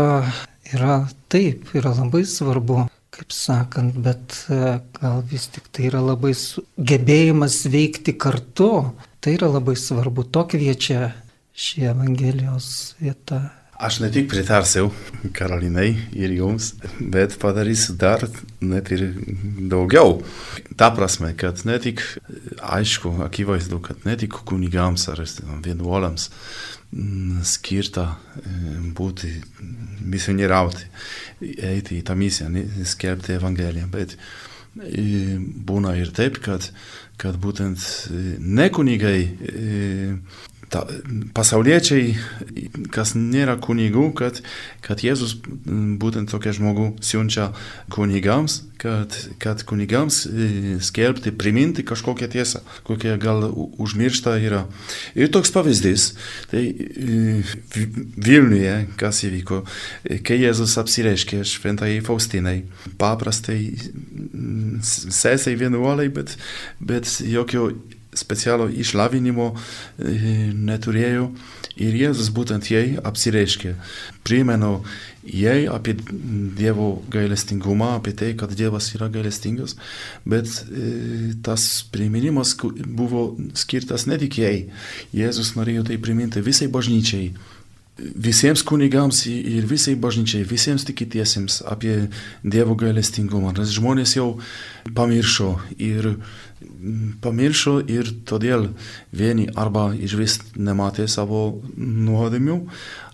yra 0.73 1.03
taip, 1.31 1.71
yra 1.77 1.95
labai 1.95 2.25
svarbu 2.27 2.85
kaip 3.11 3.33
sakant, 3.35 3.97
bet 4.01 4.37
e, 4.49 4.79
gal 4.97 5.19
vis 5.29 5.49
tik 5.51 5.67
tai 5.75 5.89
yra 5.89 5.99
labai 6.01 6.31
gebėjimas 6.91 7.57
veikti 7.69 8.15
kartu, 8.17 8.71
tai 9.21 9.35
yra 9.35 9.51
labai 9.51 9.75
svarbu, 9.77 10.25
to 10.33 10.45
kviečia 10.53 11.11
ši 11.53 11.89
Evangelijos 11.91 12.95
vieta. 13.01 13.43
Aš 13.81 13.97
ne 13.99 14.11
tik 14.13 14.27
pritarsiu 14.29 14.91
Karolinai 15.33 15.87
ir 16.13 16.33
jums, 16.35 16.75
bet 16.99 17.33
padarysiu 17.41 17.95
dar 17.97 18.21
net 18.61 18.91
ir 18.93 19.07
daugiau. 19.71 20.19
Ta 20.77 20.91
prasme, 20.93 21.31
kad 21.33 21.63
ne 21.65 21.79
tik, 21.81 22.03
aišku, 22.61 23.15
akivaizdu, 23.25 23.79
kad 23.81 24.05
ne 24.05 24.13
tik 24.21 24.37
kunigams 24.45 25.07
ar 25.09 25.23
vienuolams 25.65 26.27
mm, 26.91 27.41
skirta 27.41 28.05
e, 28.11 28.53
būti 29.01 29.33
misionieriauti, 30.13 30.85
eiti 31.71 31.97
į 31.97 32.05
tą 32.05 32.19
misiją, 32.21 32.53
skelbti 32.85 33.33
Evangeliją, 33.39 33.89
bet 33.97 34.13
e, 34.13 35.39
būna 35.41 35.97
ir 35.97 36.13
taip, 36.13 36.37
kad, 36.45 36.69
kad 37.17 37.41
būtent 37.41 37.81
e, 38.13 38.23
nekunigai 38.61 39.21
ta, 40.71 40.85
pasauliečiai, 41.35 42.15
kas 42.93 43.13
nėra 43.17 43.57
kunigų, 43.61 44.07
kad, 44.17 44.39
kad 44.85 45.03
Jėzus 45.03 45.35
būtent 45.43 46.31
tokia 46.31 46.53
žmogų 46.55 46.93
siunčia 47.03 47.49
kunigams, 47.91 48.61
kad, 48.81 49.17
kad 49.43 49.65
kunigams 49.67 50.23
e, 50.25 50.79
skelbti, 50.83 51.33
priminti 51.35 51.83
kažkokią 51.87 52.31
tiesą, 52.31 52.63
kokia 52.87 53.17
gal 53.21 53.45
užmiršta 53.51 54.37
yra. 54.41 54.63
Ir 55.13 55.29
toks 55.33 55.53
pavyzdys, 55.53 56.07
tai 56.53 56.65
e, 56.71 57.43
Vilniuje, 58.15 58.75
kas 59.01 59.21
įvyko, 59.27 59.61
e, 60.07 60.21
kai 60.25 60.39
Jėzus 60.41 60.79
apsireiškė 60.81 61.43
šventai 61.51 61.97
Faustinai, 62.05 62.61
paprastai 63.01 63.59
sesai 64.81 65.57
vienuoliai, 65.59 66.09
bet, 66.15 66.37
bet 66.79 67.19
jokio 67.27 67.73
specialo 68.17 68.67
išlavinimo 68.69 69.51
neturėjo 69.97 71.29
ir 71.81 71.95
Jėzus 71.95 72.31
būtent 72.35 72.67
jai 72.71 72.97
apsireiškė. 72.99 73.75
Primenu 74.27 74.81
jai 75.23 75.63
apie 75.71 75.95
Dievo 76.57 76.89
gailestingumą, 77.13 77.95
apie 77.99 78.13
tai, 78.17 78.33
kad 78.37 78.51
Dievas 78.57 78.91
yra 78.97 79.07
gailestingas, 79.13 79.77
bet 80.25 80.49
e, 80.49 81.31
tas 81.45 81.85
priminimas 81.93 82.55
buvo 82.85 83.31
skirtas 83.57 84.07
ne 84.09 84.19
tik 84.21 84.41
jai. 84.43 84.57
Jėzus 85.15 85.55
norėjo 85.57 85.87
tai 85.89 86.01
priminti 86.01 86.43
visai 86.43 86.69
bažnyčiai 86.71 87.31
visiems 88.01 88.63
kunigams 88.65 89.25
ir 89.29 89.65
visai 89.69 89.95
bažnyčiai, 89.99 90.45
visiems 90.47 90.85
tikitiesiems 90.87 91.61
apie 91.69 92.07
Dievo 92.43 92.75
gailestingumą, 92.79 93.53
nes 93.57 93.73
žmonės 93.75 94.15
jau 94.17 94.29
pamiršo 94.97 95.53
ir 95.77 96.15
pamiršo 97.21 97.79
ir 97.91 98.09
todėl 98.25 98.71
vieni 99.13 99.47
arba 99.55 99.91
iš 99.93 100.17
vis 100.19 100.37
nematė 100.57 101.07
savo 101.11 101.61
nuodėmių, 101.77 102.57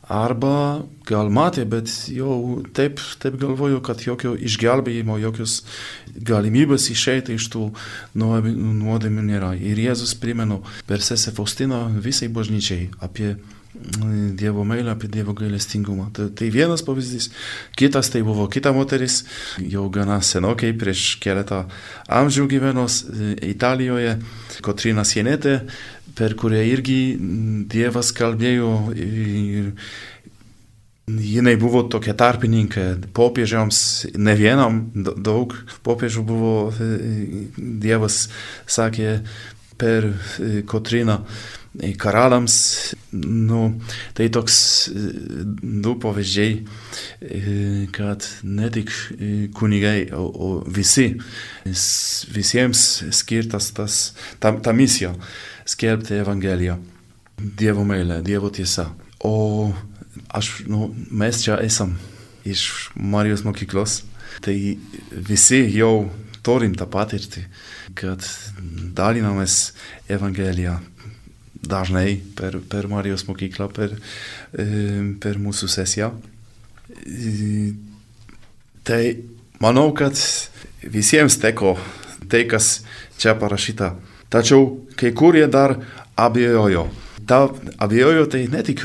arba 0.07 0.83
gal 1.07 1.29
matė, 1.31 1.65
bet 1.67 1.91
jau 2.11 2.63
taip, 2.75 3.01
taip 3.19 3.35
galvoju, 3.39 3.81
kad 3.83 4.01
jokio 4.03 4.33
išgelbėjimo, 4.39 5.19
jokios 5.19 5.59
galimybės 6.15 6.87
išeiti 6.93 7.35
iš 7.35 7.49
tų 7.53 7.67
nuodėmių 8.17 9.27
nėra. 9.27 9.53
Ir 9.59 9.79
Jėzus 9.83 10.15
primenu 10.19 10.61
per 10.87 11.03
sesę 11.03 11.35
Faustiną 11.35 11.87
visai 12.03 12.31
bažnyčiai 12.31 12.89
apie 13.03 13.35
Dievo 14.37 14.63
meilę, 14.67 14.91
apie 14.91 15.07
Dievo 15.07 15.33
gailestingumą. 15.33 16.09
Tai, 16.13 16.29
tai 16.35 16.49
vienas 16.53 16.83
pavyzdys. 16.85 17.29
Kitas 17.77 18.09
tai 18.13 18.23
buvo 18.25 18.47
kita 18.51 18.73
moteris, 18.75 19.23
jau 19.61 19.87
gana 19.93 20.19
senokai, 20.21 20.73
prieš 20.77 21.15
keletą 21.23 21.63
amžių 22.09 22.47
gyvenos 22.51 23.03
e, 23.05 23.31
Italijoje, 23.51 24.17
Kotrina 24.65 25.05
Sienetė, 25.07 25.59
per 26.17 26.35
kurią 26.37 26.61
irgi 26.73 26.99
Dievas 27.69 28.11
kalbėjo 28.17 28.71
ir 28.97 29.73
jinai 31.07 31.55
buvo 31.55 31.85
tokia 31.87 32.11
tarpininkė 32.19 32.87
popiežiams, 33.15 33.79
ne 34.19 34.33
vienam, 34.35 34.81
daug 34.95 35.55
popiežių 35.87 36.23
buvo, 36.27 36.55
e, 36.71 37.45
Dievas 37.55 38.25
sakė 38.67 39.21
per 39.77 40.09
e, 40.09 40.61
Kotriną 40.67 41.21
karaliams, 41.97 42.95
nu, 43.11 43.61
tai 44.17 44.29
toks 44.33 44.57
du 45.61 45.93
pavyzdžiai, 46.01 46.55
kad 47.93 48.25
ne 48.43 48.69
tik 48.73 48.91
kunigai, 49.57 50.07
o, 50.15 50.25
o 50.25 50.49
visi, 50.73 51.11
visiems 52.33 52.83
skirtas 53.13 53.71
tas, 53.77 53.99
ta, 54.41 54.53
ta 54.53 54.73
misija 54.73 55.13
skelbti 55.67 56.17
Evangeliją, 56.23 56.79
Dievo 57.37 57.85
meilę, 57.85 58.23
Dievo 58.25 58.49
tiesą. 58.49 58.89
O 59.21 59.69
aš, 60.33 60.63
nu, 60.65 60.89
mes 61.11 61.43
čia 61.43 61.59
esam 61.61 61.93
iš 62.47 62.89
Marijos 62.95 63.43
mokyklos, 63.45 64.01
tai 64.41 64.77
visi 65.11 65.67
jau 65.75 66.07
turim 66.47 66.75
tą 66.79 66.87
patirtį, 66.91 67.43
kad 67.97 68.23
dalinamės 68.95 69.73
Evangeliją 70.11 70.77
dažnai 71.67 72.19
per, 72.37 72.59
per 72.69 72.87
Marijos 72.87 73.25
mokyklą, 73.27 73.67
per, 73.73 73.95
per 75.21 75.39
mūsų 75.43 75.69
sesiją. 75.71 76.11
Tai 78.87 79.01
manau, 79.63 79.89
kad 79.97 80.15
visiems 80.87 81.39
teko 81.43 81.75
tai, 82.31 82.45
kas 82.47 82.81
čia 83.19 83.35
parašyta. 83.39 83.95
Tačiau 84.31 84.69
kai 84.99 85.11
kurie 85.15 85.47
dar 85.51 85.75
abejojo. 86.19 86.87
Ta 87.27 87.47
abejojo 87.83 88.27
tai 88.31 88.45
ne 88.51 88.63
tik 88.63 88.83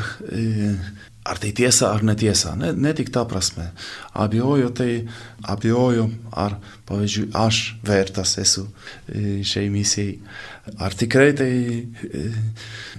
ar 1.23 1.39
tai 1.39 1.53
tiesa 1.55 1.93
ar 1.95 2.03
netiesa, 2.03 2.57
ne, 2.59 2.73
ne 2.75 2.93
tik 2.95 3.13
ta 3.15 3.25
prasme. 3.29 3.69
Abejoju 4.19 4.71
tai, 4.75 4.91
abejoju, 5.47 6.09
ar, 6.35 6.57
pavyzdžiui, 6.93 7.31
aš 7.35 7.63
vertas 7.87 8.37
esu 8.43 8.69
šiai 9.09 9.71
misijai. 9.73 10.19
Ar 10.79 10.95
tikrai 10.95 11.33
tai, 11.35 11.53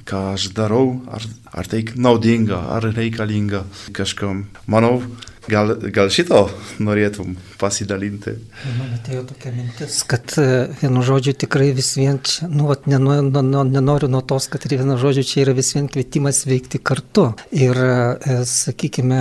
ką 0.09 0.23
aš 0.33 0.49
darau, 0.57 0.97
ar, 1.07 1.23
ar 1.53 1.69
tai 1.71 1.85
naudinga, 1.95 2.59
ar 2.75 2.89
reikalinga 2.91 3.63
kažkam. 3.95 4.47
Manau, 4.67 4.97
Gal, 5.43 5.73
gal 5.91 6.07
šito 6.13 6.45
norėtum 6.79 7.33
pasidalinti? 7.59 8.31
Man 8.77 8.93
atėjo 8.95 9.25
tokia 9.27 9.51
mintis, 9.51 9.97
kad 10.07 10.35
e, 10.39 10.45
vienu 10.79 11.03
žodžiu 11.03 11.33
tikrai 11.43 11.73
vis 11.75 11.89
vien, 11.99 12.21
čia, 12.23 12.47
nu, 12.47 12.69
vat, 12.69 12.87
nenoriu, 12.87 13.27
nu, 13.27 13.65
nenoriu 13.67 14.07
nuo 14.11 14.21
tos, 14.23 14.47
kad 14.51 14.63
ir 14.63 14.77
vienu 14.79 14.95
žodžiu 15.01 15.25
čia 15.27 15.41
yra 15.43 15.55
vis 15.57 15.73
vien 15.75 15.89
kvietimas 15.91 16.45
veikti 16.47 16.79
kartu. 16.79 17.33
Ir, 17.51 17.75
e, 17.75 18.37
sakykime, 18.47 19.19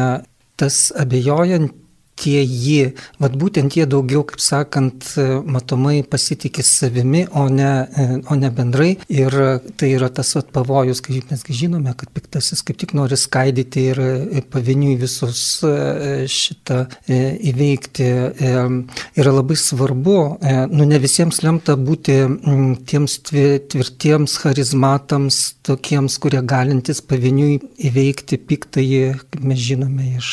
tas 0.63 0.85
abejojant 1.03 1.75
tie 2.19 2.43
jį, 2.43 2.93
vad 3.23 3.37
būtent 3.41 3.77
jie 3.77 3.87
daugiau, 3.89 4.23
kaip 4.29 4.43
sakant, 4.43 5.13
matomai 5.49 6.03
pasitikė 6.07 6.65
savimi, 6.67 7.25
o 7.39 7.47
ne, 7.51 7.73
o 8.31 8.37
ne 8.39 8.51
bendrai. 8.55 8.93
Ir 9.13 9.37
tai 9.81 9.93
yra 9.97 10.11
tas 10.13 10.35
vat, 10.37 10.51
pavojus, 10.55 11.03
kai 11.05 11.23
mes 11.31 11.45
žinome, 11.49 11.95
kad 11.99 12.13
piktasis 12.15 12.63
kaip 12.67 12.79
tik 12.81 12.95
nori 12.97 13.19
skaidyti 13.19 13.87
ir 13.93 14.03
pavieniui 14.53 14.97
visus 15.01 15.63
e, 15.67 16.27
šitą 16.31 16.85
e, 17.07 17.21
įveikti. 17.53 18.09
E, 18.09 18.53
yra 19.19 19.35
labai 19.35 19.57
svarbu, 19.59 20.19
nu 20.73 20.87
ne 20.89 21.01
visiems 21.03 21.43
lemta 21.45 21.77
būti 21.79 22.19
tiems 22.89 23.19
tvirtiems 23.27 24.39
charizmatams, 24.43 25.43
tokiems, 25.67 26.19
kurie 26.23 26.43
galintys 26.55 27.03
pavieniui 27.07 27.59
įveikti 27.91 28.41
piktąjį, 28.49 29.05
kaip 29.29 29.45
mes 29.53 29.69
žinome 29.71 30.15
iš 30.17 30.33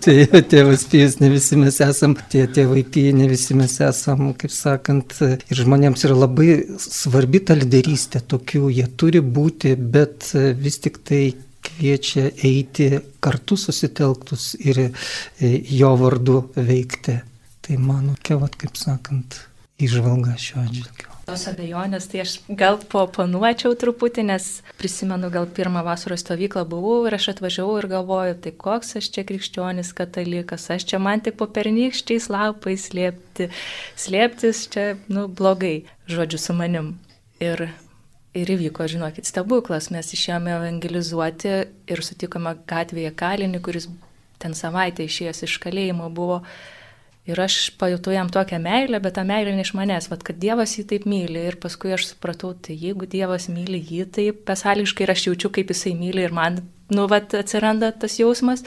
Tai 0.00 0.14
tėvas 0.52 0.86
pijus, 0.88 1.18
ne 1.20 1.28
visi 1.32 1.58
mes 1.60 1.76
esam, 1.84 2.14
tie 2.32 2.46
tėvai 2.48 2.84
pijai, 2.94 3.12
ne 3.18 3.26
visi 3.28 3.56
mes 3.58 3.74
esam, 3.84 4.30
kaip 4.38 4.52
sakant, 4.54 5.12
ir 5.20 5.60
žmonėms 5.60 6.06
yra 6.08 6.16
labai 6.16 6.54
svarbi 6.80 7.42
ta 7.44 7.56
lyderystė 7.58 8.22
tokių, 8.32 8.70
jie 8.78 8.86
turi 9.00 9.20
būti, 9.20 9.74
bet 9.76 10.30
vis 10.62 10.80
tik 10.86 11.02
tai 11.04 11.22
kviečia 11.66 12.30
eiti 12.48 12.90
kartu 13.20 13.60
susitelktus 13.60 14.54
ir 14.60 14.86
jo 15.40 15.94
vardu 16.00 16.40
veikti. 16.56 17.20
Tai 17.60 17.78
mano, 17.84 18.16
kevat, 18.24 18.56
kaip 18.60 18.80
sakant, 18.80 19.42
išvalga 19.84 20.38
šiuo 20.40 20.64
atžvilgiu 20.64 21.09
tos 21.30 21.46
abejonės, 21.50 22.08
tai 22.10 22.22
aš 22.24 22.32
gal 22.58 22.78
panuočiau 22.90 23.76
truputį, 23.78 24.24
nes 24.32 24.46
prisimenu, 24.80 25.30
gal 25.32 25.46
pirmą 25.46 25.84
vasaros 25.86 26.24
stovyklą 26.24 26.64
buvau 26.68 27.04
ir 27.06 27.14
aš 27.16 27.30
atvažiavau 27.34 27.76
ir 27.78 27.86
galvoju, 27.92 28.38
tai 28.42 28.52
koks 28.64 28.96
aš 28.98 29.10
čia 29.14 29.24
krikščionis 29.28 29.92
katalikas, 29.96 30.66
aš 30.74 30.88
čia 30.90 31.00
man 31.02 31.22
tik 31.22 31.38
po 31.38 31.46
pernykščiais 31.54 32.26
lapais 32.32 32.88
slėpti, 32.90 33.50
slėptis 34.00 34.64
čia, 34.74 34.86
nu, 35.12 35.28
blogai, 35.28 35.84
žodžiu, 36.10 36.42
su 36.42 36.56
manim. 36.58 36.96
Ir, 37.40 37.68
ir 38.36 38.52
įvyko, 38.56 38.88
žinokit, 38.90 39.28
stebuklas, 39.30 39.88
mes 39.94 40.10
išėjome 40.16 40.56
evangelizuoti 40.58 41.54
ir 41.90 42.04
sutikome 42.04 42.56
gatvėje 42.68 43.14
kalinį, 43.16 43.62
kuris 43.64 43.88
ten 44.42 44.56
savaitę 44.56 45.06
išėjęs 45.06 45.46
iš 45.46 45.56
kalėjimo 45.62 46.10
buvo. 46.12 46.42
Ir 47.28 47.40
aš 47.40 47.56
pajutau 47.76 48.14
jam 48.14 48.30
tokią 48.32 48.58
meilę, 48.64 48.98
bet 49.04 49.18
ta 49.18 49.24
meilė 49.28 49.52
ne 49.52 49.64
iš 49.66 49.74
manęs, 49.76 50.08
vad 50.08 50.22
kad 50.24 50.38
Dievas 50.40 50.72
jį 50.78 50.86
taip 50.88 51.04
myli. 51.10 51.42
Ir 51.50 51.58
paskui 51.60 51.92
aš 51.92 52.08
supratau, 52.14 52.54
tai 52.56 52.78
jeigu 52.80 53.08
Dievas 53.10 53.50
myli 53.52 53.82
jį 53.84 54.06
taip 54.16 54.40
besąlygiškai 54.48 55.04
ir 55.04 55.12
aš 55.12 55.26
jaučiu, 55.28 55.52
kaip 55.52 55.72
jisai 55.74 55.92
myli 55.98 56.24
ir 56.24 56.32
man, 56.34 56.62
nu, 56.90 57.04
vad 57.12 57.36
atsiranda 57.36 57.92
tas 57.92 58.16
jausmas, 58.18 58.64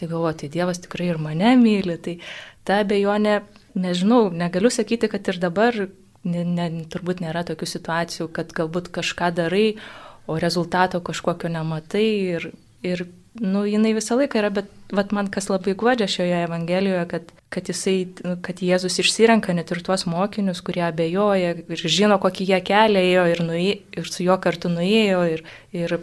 tai 0.00 0.08
galvoju, 0.08 0.38
tai 0.42 0.52
Dievas 0.56 0.80
tikrai 0.80 1.10
ir 1.12 1.20
mane 1.20 1.52
myli. 1.60 1.98
Tai 2.00 2.16
ta 2.64 2.80
abejonė, 2.86 3.42
nežinau, 3.76 4.30
negaliu 4.32 4.72
sakyti, 4.72 5.12
kad 5.12 5.28
ir 5.28 5.42
dabar 5.42 5.76
ne, 6.24 6.44
ne, 6.44 6.70
turbūt 6.90 7.20
nėra 7.20 7.44
tokių 7.52 7.68
situacijų, 7.68 8.30
kad 8.32 8.56
galbūt 8.56 8.90
kažką 8.96 9.30
darai, 9.36 9.66
o 10.30 10.38
rezultato 10.40 11.00
kažkokio 11.04 11.50
nematai 11.52 12.08
ir, 12.36 12.50
ir 12.86 13.04
nu, 13.40 13.64
jinai 13.68 13.94
visą 13.96 14.18
laiką 14.20 14.40
yra, 14.42 14.52
bet 14.54 14.70
vat, 14.94 15.12
man 15.16 15.30
kas 15.32 15.48
labai 15.50 15.74
guodžia 15.78 16.08
šioje 16.10 16.44
Evangelijoje, 16.46 17.04
kad 17.10 17.36
kad, 17.50 17.66
jisai, 17.66 18.06
kad 18.46 18.62
Jėzus 18.62 19.00
išsirenka 19.02 19.54
net 19.56 19.72
ir 19.74 19.82
tuos 19.86 20.06
mokinius, 20.06 20.62
kurie 20.62 20.84
abejoja 20.86 21.56
ir 21.58 21.84
žino, 21.90 22.20
kokį 22.22 22.46
jie 22.52 22.60
kelią 22.66 23.02
ėjo 23.08 23.24
ir, 23.32 23.42
nuė, 23.46 23.72
ir 23.98 24.10
su 24.10 24.22
juo 24.22 24.36
kartu 24.42 24.70
nuėjo 24.70 25.24
ir, 25.34 25.42
ir 25.74 25.96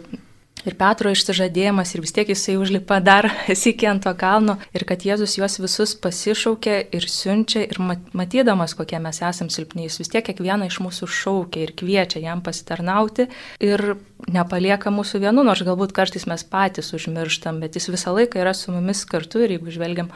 ir 0.68 0.76
Petro 0.78 1.12
išsižadėjimas 1.12 1.94
ir 1.94 2.02
vis 2.04 2.14
tiek 2.16 2.30
jisai 2.32 2.56
užlipa 2.60 3.00
dar 3.04 3.30
sėki 3.62 3.88
ant 3.90 4.04
to 4.06 4.12
kalno 4.18 4.58
ir 4.76 4.84
kad 4.88 5.04
Jėzus 5.06 5.38
juos 5.38 5.58
visus 5.62 5.94
pasišaukia 5.98 6.80
ir 6.94 7.08
siunčia 7.10 7.64
ir 7.66 7.80
matydamas, 8.16 8.76
kokie 8.78 9.00
mes 9.02 9.22
esame 9.24 9.52
silpni, 9.54 9.86
jis 9.88 10.00
vis 10.02 10.12
tiek 10.12 10.26
kiekvieną 10.28 10.68
iš 10.68 10.80
mūsų 10.84 11.08
šaukia 11.20 11.64
ir 11.64 11.74
kviečia 11.78 12.22
jam 12.24 12.42
pasitarnauti 12.44 13.28
ir 13.64 13.94
nepalieka 14.28 14.92
mūsų 14.94 15.22
vienų, 15.24 15.46
nors 15.46 15.64
galbūt 15.66 15.94
kartais 15.96 16.26
mes 16.30 16.44
patys 16.44 16.92
užmirštam, 16.96 17.62
bet 17.62 17.78
jis 17.78 17.90
visą 17.92 18.14
laiką 18.16 18.42
yra 18.42 18.54
su 18.56 18.74
mumis 18.74 19.04
kartu 19.08 19.44
ir 19.44 19.56
jeigu 19.56 19.72
žvelgiam 19.74 20.12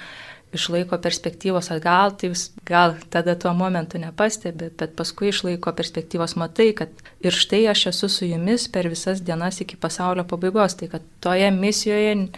iš 0.53 0.69
laiko 0.69 0.99
perspektyvos 1.01 1.71
atgal, 1.73 2.13
tai 2.19 2.33
vis, 2.33 2.47
gal 2.69 2.97
tada 3.13 3.35
tuo 3.41 3.55
momentu 3.57 3.99
nepastebi, 4.01 4.69
bet 4.79 4.95
paskui 4.99 5.31
iš 5.33 5.43
laiko 5.47 5.73
perspektyvos 5.77 6.37
matai, 6.41 6.71
kad 6.77 6.93
ir 7.25 7.37
štai 7.37 7.65
aš 7.73 7.87
esu 7.93 8.11
su 8.13 8.29
jumis 8.29 8.69
per 8.73 8.89
visas 8.93 9.23
dienas 9.25 9.63
iki 9.65 9.81
pasaulio 9.81 10.27
pabaigos. 10.29 10.77
Tai 10.77 10.91
kad 10.93 11.07
toje 11.25 11.51
misijoje 11.57 12.29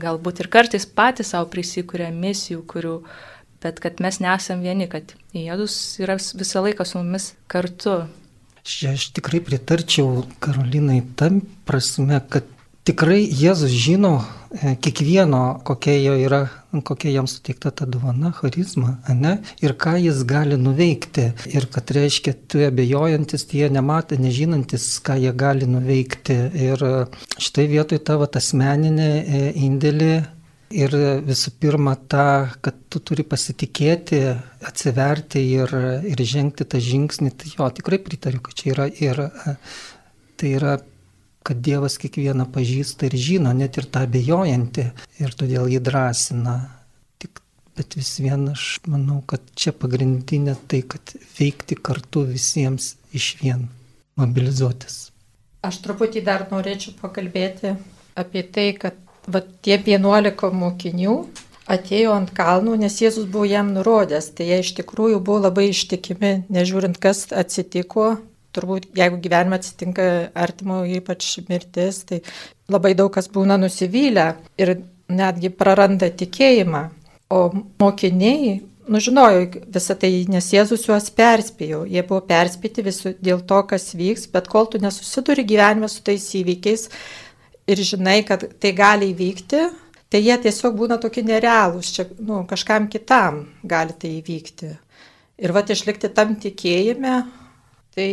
galbūt 0.00 0.42
ir 0.42 0.50
kartais 0.50 0.86
patys 0.86 1.32
savo 1.34 1.50
prisikūrė 1.52 2.10
misijų, 2.14 2.64
kurių, 2.70 2.96
bet 3.62 3.82
kad 3.82 4.02
mes 4.02 4.20
nesam 4.22 4.64
vieni, 4.66 4.88
kad 4.90 5.14
Jėzus 5.36 5.76
yra 6.02 6.18
visą 6.18 6.64
laiką 6.64 6.86
su 6.86 6.98
mumis 6.98 7.32
kartu. 7.50 8.00
Aš, 8.60 8.76
aš 8.90 9.10
tikrai 9.16 9.40
pritarčiau 9.44 10.24
Karolinai 10.42 11.04
tam 11.16 11.40
prasme, 11.68 12.18
kad 12.28 12.48
tikrai 12.88 13.20
Jėzus 13.24 13.72
žino 13.74 14.12
e, 14.20 14.74
kiekvieno, 14.82 15.60
kokia 15.66 15.96
jo 16.00 16.16
yra, 16.20 16.40
kokia 16.86 17.12
jam 17.14 17.28
suteikta 17.30 17.72
ta 17.74 17.86
dovana, 17.86 18.32
charizma, 18.36 18.96
ne? 19.08 19.36
ir 19.62 19.76
ką 19.80 19.96
jis 20.00 20.24
gali 20.28 20.58
nuveikti. 20.60 21.30
Ir 21.52 21.68
kad 21.72 21.92
reiškia, 21.96 22.34
tu 22.48 22.64
abejojantis, 22.66 23.46
tie 23.50 23.68
nematė, 23.72 24.20
nežinantis, 24.22 24.88
ką 25.06 25.20
jie 25.20 25.32
gali 25.36 25.70
nuveikti. 25.70 26.40
Ir 26.70 26.84
štai 27.38 27.68
vietoj 27.70 28.02
tavo 28.06 28.28
asmeninė 28.40 29.10
e, 29.20 29.46
indėlį 29.68 30.12
Ir 30.70 30.92
visų 31.26 31.50
pirma, 31.58 31.96
ta, 31.98 32.46
kad 32.62 32.76
tu 32.86 33.00
turi 33.02 33.24
pasitikėti, 33.26 34.20
atsiverti 34.62 35.42
ir, 35.56 35.72
ir 36.06 36.22
žengti 36.22 36.62
tą 36.62 36.78
žingsnį, 36.78 37.32
tai 37.34 37.50
jo, 37.56 37.66
tikrai 37.74 37.98
pritariu, 37.98 38.38
kad 38.46 38.54
čia 38.54 38.68
yra 38.76 38.86
ir 38.86 39.18
e, 39.26 39.54
tai 40.38 40.52
yra 40.60 40.76
kad 41.46 41.60
Dievas 41.64 41.96
kiekvieną 42.00 42.46
pažįsta 42.52 43.08
ir 43.08 43.16
žino, 43.16 43.52
net 43.56 43.78
ir 43.80 43.88
tą 43.92 44.04
bejojantį, 44.10 44.86
ir 45.22 45.36
todėl 45.36 45.70
jį 45.72 45.80
drąsina. 45.86 46.56
Tik, 47.22 47.40
bet 47.78 47.96
vis 47.98 48.12
vien 48.20 48.50
aš 48.52 48.66
manau, 48.90 49.20
kad 49.26 49.44
čia 49.56 49.72
pagrindinė 49.76 50.56
tai, 50.68 50.82
kad 50.84 51.14
veikti 51.38 51.78
kartu 51.80 52.26
visiems 52.28 52.94
iš 53.16 53.34
vien, 53.40 53.68
mobilizuotis. 54.20 55.08
Aš 55.66 55.80
truputį 55.84 56.24
dar 56.24 56.46
norėčiau 56.52 56.96
pakalbėti 57.00 57.74
apie 58.20 58.44
tai, 58.48 58.70
kad 58.76 58.96
va, 59.28 59.42
tie 59.64 59.76
11 59.76 60.52
mokinių 60.56 61.16
atėjo 61.70 62.14
ant 62.16 62.32
kalnų, 62.34 62.76
nes 62.82 62.96
Jėzus 63.00 63.28
buvo 63.30 63.46
jam 63.48 63.72
nurodęs, 63.74 64.32
tai 64.34 64.48
jie 64.48 64.60
iš 64.64 64.72
tikrųjų 64.80 65.20
buvo 65.22 65.44
labai 65.46 65.68
ištikimi, 65.70 66.32
nežiūrint, 66.50 66.98
kas 67.02 67.28
atsitiko, 67.30 68.16
turbūt 68.56 68.88
jeigu 68.98 69.20
gyvenime 69.22 69.58
atsitinka 69.58 70.06
artimo 70.34 70.82
ypač 70.86 71.28
mirtis, 71.48 72.02
tai 72.08 72.20
labai 72.70 72.94
daug 72.98 73.12
kas 73.14 73.30
būna 73.32 73.58
nusivylę 73.60 74.26
ir 74.60 74.76
netgi 75.10 75.52
praranda 75.54 76.10
tikėjimą. 76.10 76.88
O 77.30 77.40
mokiniai, 77.78 78.56
nu 78.90 78.98
žinojo 78.98 79.44
visą 79.70 79.94
tai, 79.98 80.10
nes 80.30 80.48
Jėzus 80.50 80.88
juos 80.88 81.10
perspėjo, 81.14 81.84
jie 81.86 82.02
buvo 82.06 82.24
perspėti 82.26 82.82
visų 82.82 83.14
dėl 83.22 83.44
to, 83.46 83.60
kas 83.70 83.92
vyks, 83.94 84.26
bet 84.32 84.50
kol 84.50 84.66
tu 84.70 84.80
nesusiduri 84.82 85.46
gyvenime 85.46 85.90
su 85.90 86.02
tais 86.06 86.26
įvykiais 86.40 86.88
ir 87.70 87.84
žinai, 87.86 88.20
kad 88.26 88.48
tai 88.58 88.72
gali 88.74 89.12
įvykti, 89.12 89.62
tai 90.10 90.22
jie 90.24 90.36
tiesiog 90.42 90.74
būna 90.78 90.98
tokie 91.02 91.22
nerealūs, 91.26 91.92
čia 91.94 92.08
nu, 92.18 92.42
kažkam 92.50 92.90
kitam 92.90 93.44
gali 93.62 93.94
tai 93.94 94.16
įvykti. 94.18 94.72
Ir 95.40 95.54
va 95.56 95.62
išlikti 95.62 96.10
tam 96.12 96.34
tikėjime, 96.42 97.14
tai 97.94 98.08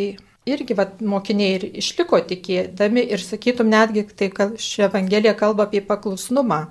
irgi 0.47 0.77
vat, 0.77 0.99
mokiniai 1.01 1.57
ir 1.57 1.65
išliko 1.83 2.19
tikėdami 2.29 3.03
ir 3.13 3.23
sakytum 3.23 3.69
netgi, 3.71 4.05
tai 4.17 4.31
ši 4.31 4.87
Evangelija 4.87 5.35
kalba 5.37 5.67
apie 5.67 5.83
paklusnumą, 5.85 6.65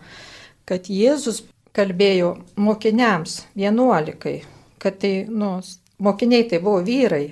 kad 0.68 0.90
Jėzus 0.90 1.44
kalbėjo 1.76 2.36
mokiniams 2.56 3.42
vienuolikai, 3.58 4.38
kad 4.82 5.00
tai, 5.02 5.26
nu, 5.28 5.58
mokiniai 6.02 6.46
tai 6.50 6.60
buvo 6.64 6.80
vyrai, 6.86 7.26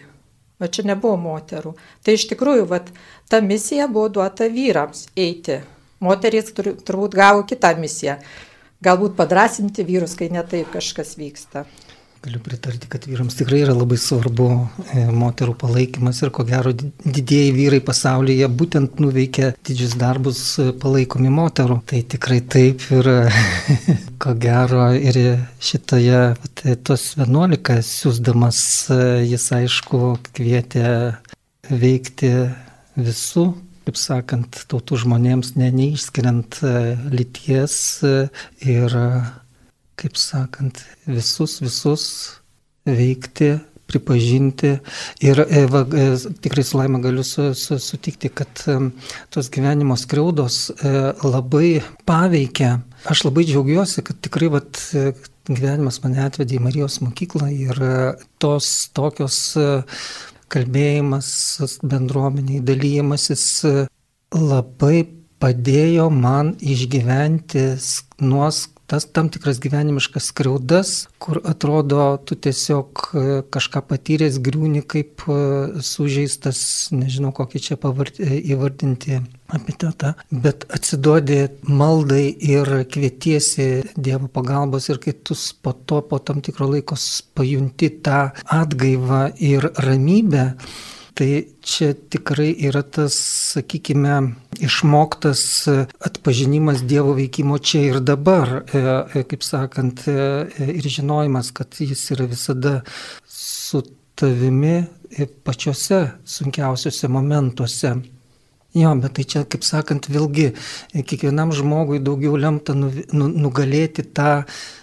o 0.61 0.69
čia 0.71 0.87
nebuvo 0.89 1.17
moterų. 1.21 1.75
Tai 2.05 2.17
iš 2.17 2.27
tikrųjų, 2.33 2.67
vat, 2.71 2.91
ta 3.29 3.41
misija 3.45 3.89
buvo 3.91 4.11
duota 4.13 4.49
vyrams 4.53 5.09
eiti. 5.17 5.61
Moterys 6.05 6.53
tur, 6.57 6.75
turbūt 6.85 7.17
gavo 7.17 7.45
kitą 7.49 7.73
misiją. 7.81 8.19
Galbūt 8.85 9.17
padrasinti 9.17 9.85
vyrus, 9.87 10.17
kai 10.19 10.29
netaip 10.33 10.69
kažkas 10.75 11.15
vyksta. 11.17 11.65
Galiu 12.25 12.41
pritarti, 12.41 12.89
kad 12.89 13.05
vyrams 13.05 13.35
tikrai 13.37 13.59
yra 13.67 13.75
labai 13.77 13.99
svarbu 14.01 14.45
e, 14.97 15.03
moterų 15.13 15.53
palaikymas 15.61 16.23
ir 16.25 16.31
ko 16.33 16.47
gero 16.49 16.71
didieji 16.73 17.51
vyrai 17.53 17.83
pasaulyje 17.85 18.49
būtent 18.49 19.03
nuveikia 19.05 19.51
didžius 19.69 19.93
darbus 20.01 20.41
e, 20.57 20.71
palaikomi 20.81 21.29
moterų. 21.29 21.83
Tai 21.91 22.01
tikrai 22.15 22.39
taip 22.55 22.87
ir 22.97 23.11
ko 24.25 24.33
gero 24.41 24.87
ir 24.97 25.21
šitoje, 25.61 26.23
tai 26.63 26.79
tos 26.81 27.11
11 27.21 27.85
siūsdamas 27.91 28.65
jis 29.29 29.47
aišku 29.61 30.03
kvietė 30.33 30.89
veikti 31.69 32.33
visų 32.97 33.51
kaip 33.85 34.01
sakant, 34.01 34.65
tautų 34.73 35.03
žmonėms 35.05 35.59
ne, 35.61 35.69
neišskiriant 35.77 36.63
lyties 37.13 37.75
ir 38.65 39.03
kaip 40.01 40.19
sakant, 40.19 40.83
visus, 41.07 41.61
visus 41.63 42.05
veikti, 42.89 43.55
pripažinti. 43.87 44.79
Ir 45.25 45.41
e, 45.45 45.65
va, 45.71 45.85
e, 45.85 46.07
tikrai 46.43 46.65
su 46.65 46.79
laima 46.79 46.99
galiu 47.05 47.25
su, 47.25 47.53
su, 47.55 47.79
sutikti, 47.79 48.31
kad 48.33 48.65
e, 48.67 48.79
tos 49.35 49.51
gyvenimo 49.53 49.97
skriaudos 50.01 50.59
labai 51.25 51.81
paveikia. 52.09 52.79
Aš 53.11 53.27
labai 53.29 53.45
džiaugiuosi, 53.49 54.05
kad 54.07 54.21
tikrai 54.25 54.51
vat, 54.57 54.81
gyvenimas 55.45 56.01
mane 56.05 56.23
atvedė 56.25 56.57
į 56.59 56.65
Marijos 56.65 57.01
mokyklą 57.05 57.51
ir 57.53 57.81
tos 58.41 58.71
tokios 58.97 59.37
kalbėjimas 60.55 61.29
bendruomeniai, 61.85 62.63
dalymasis 62.65 63.45
labai 64.35 65.05
padėjo 65.43 66.09
man 66.15 66.55
išgyventi 66.65 67.67
nuos 68.25 68.65
tas 68.87 69.07
tam 69.13 69.29
tikras 69.33 69.61
gyvenimiškas 69.63 70.29
skriaudas, 70.31 70.93
kur 71.19 71.41
atrodo, 71.45 72.19
tu 72.27 72.37
tiesiog 72.37 73.05
e, 73.15 73.25
kažką 73.55 73.83
patyręs 73.89 74.39
griūni 74.45 74.83
kaip 74.85 75.25
e, 75.29 75.37
sužeistas, 75.85 76.61
nežinau 76.93 77.33
kokį 77.37 77.63
čia 77.69 77.79
pavarti, 77.81 78.27
e, 78.27 78.41
įvardinti 78.55 79.21
epitetą, 79.55 80.15
bet 80.31 80.67
atsiduodi 80.75 81.41
maldai 81.69 82.27
ir 82.33 82.71
kvietiesi 82.91 83.69
Dievo 83.95 84.29
pagalbos 84.33 84.89
ir 84.91 85.01
kai 85.01 85.15
tu 85.17 85.37
po 85.63 85.73
to, 85.73 86.03
po 86.03 86.19
tam 86.19 86.43
tikro 86.45 86.69
laiko 86.73 86.99
pajunti 87.35 87.91
tą 88.05 88.27
atgaivą 88.45 89.27
ir 89.39 89.71
ramybę, 89.87 90.51
Tai 91.15 91.45
čia 91.63 91.93
tikrai 91.95 92.49
yra 92.67 92.81
tas, 92.83 93.15
sakykime, 93.55 94.17
išmoktas 94.67 95.43
atpažinimas 96.03 96.81
Dievo 96.83 97.13
veikimo 97.15 97.61
čia 97.63 97.85
ir 97.87 98.01
dabar, 98.03 98.51
e, 98.67 98.81
e, 99.21 99.23
kaip 99.31 99.47
sakant, 99.47 100.09
e, 100.11 100.17
ir 100.75 100.89
žinojimas, 100.91 101.53
kad 101.55 101.79
jis 101.79 102.03
yra 102.17 102.27
visada 102.27 102.81
su 103.31 103.85
tavimi 104.19 104.81
pačiose 105.47 106.01
sunkiausiuose 106.27 107.09
momentuose. 107.09 107.95
Jo, 108.75 108.91
bet 108.99 109.15
tai 109.15 109.23
čia, 109.31 109.45
kaip 109.47 109.63
sakant, 109.63 110.11
vėlgi 110.11 110.49
kiekvienam 110.91 111.55
žmogui 111.55 112.03
daugiau 112.03 112.35
lemta 112.35 112.75
nu, 112.75 112.91
nu, 113.15 113.31
nugalėti 113.31 114.03
tą 114.03 114.41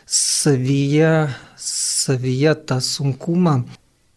savyje, 0.07 1.27
savyje 1.59 2.55
tą 2.71 2.79
sunkumą, 2.79 3.57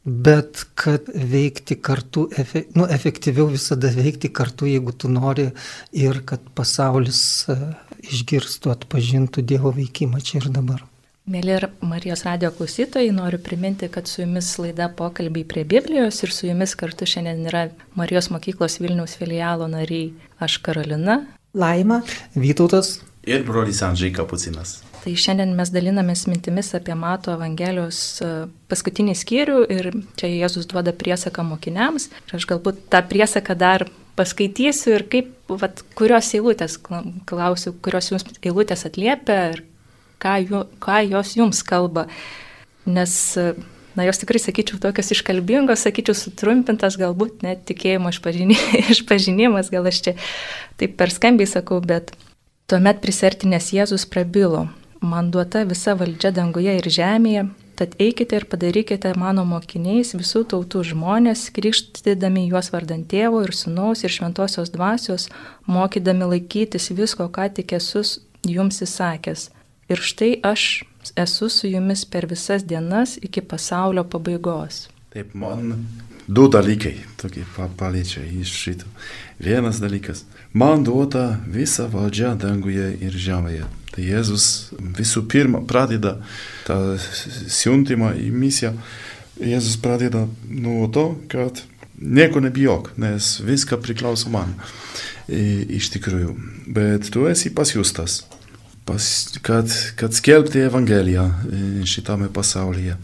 bet 0.05 0.65
kad 0.75 1.09
veikti 1.15 1.77
kartu, 1.81 2.27
efe, 2.39 2.65
nu, 2.77 2.87
efektyviau 2.91 3.49
visada 3.53 3.89
veikti 3.95 4.29
kartu, 4.33 4.69
jeigu 4.69 4.93
tu 4.93 5.09
nori 5.09 5.49
ir 5.97 6.21
kad 6.29 6.43
pasaulis 6.55 7.21
e, 7.49 7.57
išgirstų, 8.05 8.75
atpažintų 8.75 9.45
Dievo 9.49 9.73
veikimą 9.73 10.21
čia 10.21 10.43
ir 10.43 10.51
dabar. 10.53 10.85
Mėly 11.25 11.57
Marijos 11.81 12.27
radio 12.27 12.51
klausytojai, 12.53 13.09
noriu 13.17 13.39
priminti, 13.41 13.89
kad 13.89 14.11
su 14.11 14.21
jumis 14.21 14.51
laida 14.61 14.91
pokalbiai 14.93 15.47
prie 15.49 15.65
Biblijos 15.65 16.21
ir 16.21 16.35
su 16.37 16.51
jumis 16.51 16.77
kartu 16.77 17.09
šiandien 17.09 17.49
yra 17.49 17.65
Marijos 17.97 18.29
mokyklos 18.29 18.77
Vilniaus 18.83 19.17
filialo 19.17 19.71
nariai. 19.73 20.13
Aš 20.45 20.59
Karolina, 20.61 21.23
Laima, 21.55 22.03
Vytautas 22.35 22.99
Ir 23.25 23.45
brolis 23.47 23.81
Andžiai 23.85 24.13
Kapucinas. 24.13 24.83
Tai 25.05 25.13
šiandien 25.21 25.53
mes 25.57 25.69
dalinamės 25.73 26.27
mintimis 26.29 26.71
apie 26.77 26.95
Mato 26.97 27.33
Evangelijos 27.35 27.99
e, 28.25 28.29
paskutinį 28.73 29.15
skyrių 29.21 29.59
ir 29.73 29.91
čia 30.21 30.31
Jėzus 30.31 30.69
duoda 30.69 30.95
priesaką 30.97 31.45
mokiniams. 31.45 32.09
Ir 32.29 32.39
aš 32.39 32.47
galbūt 32.49 32.87
tą 32.93 33.03
priesaką 33.09 33.57
dar 33.61 33.87
paskaitysiu 34.17 34.95
ir 34.97 35.07
kaip, 35.13 35.31
vat, 35.61 35.83
kurios 35.99 36.33
eilutės, 36.37 36.79
klausiu, 37.29 37.75
kurios 37.85 38.13
jums 38.13 38.27
eilutės 38.41 38.85
atliepia 38.89 39.39
ir 39.55 39.63
ką, 40.25 40.35
jų, 40.45 40.65
ką 40.85 40.99
jos 41.11 41.35
jums 41.37 41.65
kalba. 41.69 42.07
Nes, 42.89 43.15
e, 43.41 43.55
na, 43.97 44.09
jos 44.09 44.21
tikrai, 44.21 44.41
sakyčiau, 44.41 44.81
tokios 44.85 45.13
iškalbingos, 45.17 45.85
sakyčiau, 45.85 46.17
sutrumpintas, 46.17 47.01
galbūt 47.01 47.45
net 47.45 47.65
tikėjimo 47.69 48.13
išpažinimas, 48.95 49.73
gal 49.73 49.93
aš 49.93 50.05
čia 50.09 50.17
taip 50.81 50.97
per 51.01 51.13
skambiai 51.13 51.49
sakau, 51.49 51.81
bet 51.85 52.17
tuomet 52.71 53.03
prisertinės 53.05 53.73
Jėzus 53.77 54.09
prabilo 54.09 54.69
man 55.05 55.31
duota 55.31 55.65
visa 55.69 55.95
valdžia 55.99 56.33
danguje 56.35 56.75
ir 56.79 56.89
žemėje, 56.97 57.45
tad 57.79 57.95
eikite 58.03 58.39
ir 58.41 58.47
padarykite 58.51 59.13
mano 59.21 59.45
mokiniais 59.49 60.15
visų 60.17 60.45
tautų 60.53 60.85
žmonės, 60.93 61.49
krikštydami 61.55 62.47
juos 62.49 62.71
vardant 62.75 63.07
tėvo 63.11 63.43
ir 63.45 63.55
sunaus 63.57 64.05
ir 64.05 64.15
šventosios 64.15 64.73
dvasios, 64.75 65.29
mokydami 65.67 66.31
laikytis 66.35 66.91
visko, 66.97 67.29
ką 67.29 67.51
tik 67.59 67.77
esu 67.79 68.05
jums 68.49 68.83
įsakęs. 68.87 69.51
Ir 69.93 70.01
štai 70.01 70.33
aš 70.43 70.85
esu 71.21 71.51
su 71.53 71.69
jumis 71.69 72.07
per 72.09 72.27
visas 72.31 72.65
dienas 72.65 73.19
iki 73.21 73.45
pasaulio 73.45 74.07
pabaigos. 74.09 74.87
Taip, 75.13 75.35
man 75.37 75.85
du 76.27 76.49
dalykai 76.49 76.95
tokie 77.21 77.45
paliečia 77.77 78.25
iš 78.25 78.53
šito. 78.53 78.87
Vienas 79.39 79.81
dalykas. 79.81 80.25
Man 80.53 80.85
duota 80.85 81.41
visa 81.47 81.89
valdžia 81.91 82.35
danguje 82.39 82.93
ir 83.01 83.17
žemėje. 83.19 83.67
Tai 83.95 84.03
Jėzus 84.03 84.47
visų 84.99 85.25
pirma 85.31 85.61
pradeda 85.67 86.17
tą 86.67 86.97
siuntimą 86.99 88.15
į 88.19 88.31
misiją. 88.35 88.73
Jėzus 89.39 89.79
pradeda 89.83 90.27
nuo 90.49 90.89
to, 90.95 91.07
kad 91.31 91.63
nieko 91.99 92.43
nebijok, 92.43 92.93
nes 92.99 93.39
viską 93.43 93.79
priklauso 93.83 94.31
man. 94.35 94.55
Iš 95.29 95.91
tikrųjų. 95.95 96.35
Bet 96.75 97.09
tu 97.15 97.25
esi 97.31 97.51
pasiūstas, 97.55 98.25
pas, 98.85 99.07
kad, 99.43 99.71
kad 99.97 100.13
skelbti 100.17 100.67
Evangeliją 100.67 101.29
šitame 101.89 102.29
pasaulyje, 102.35 102.99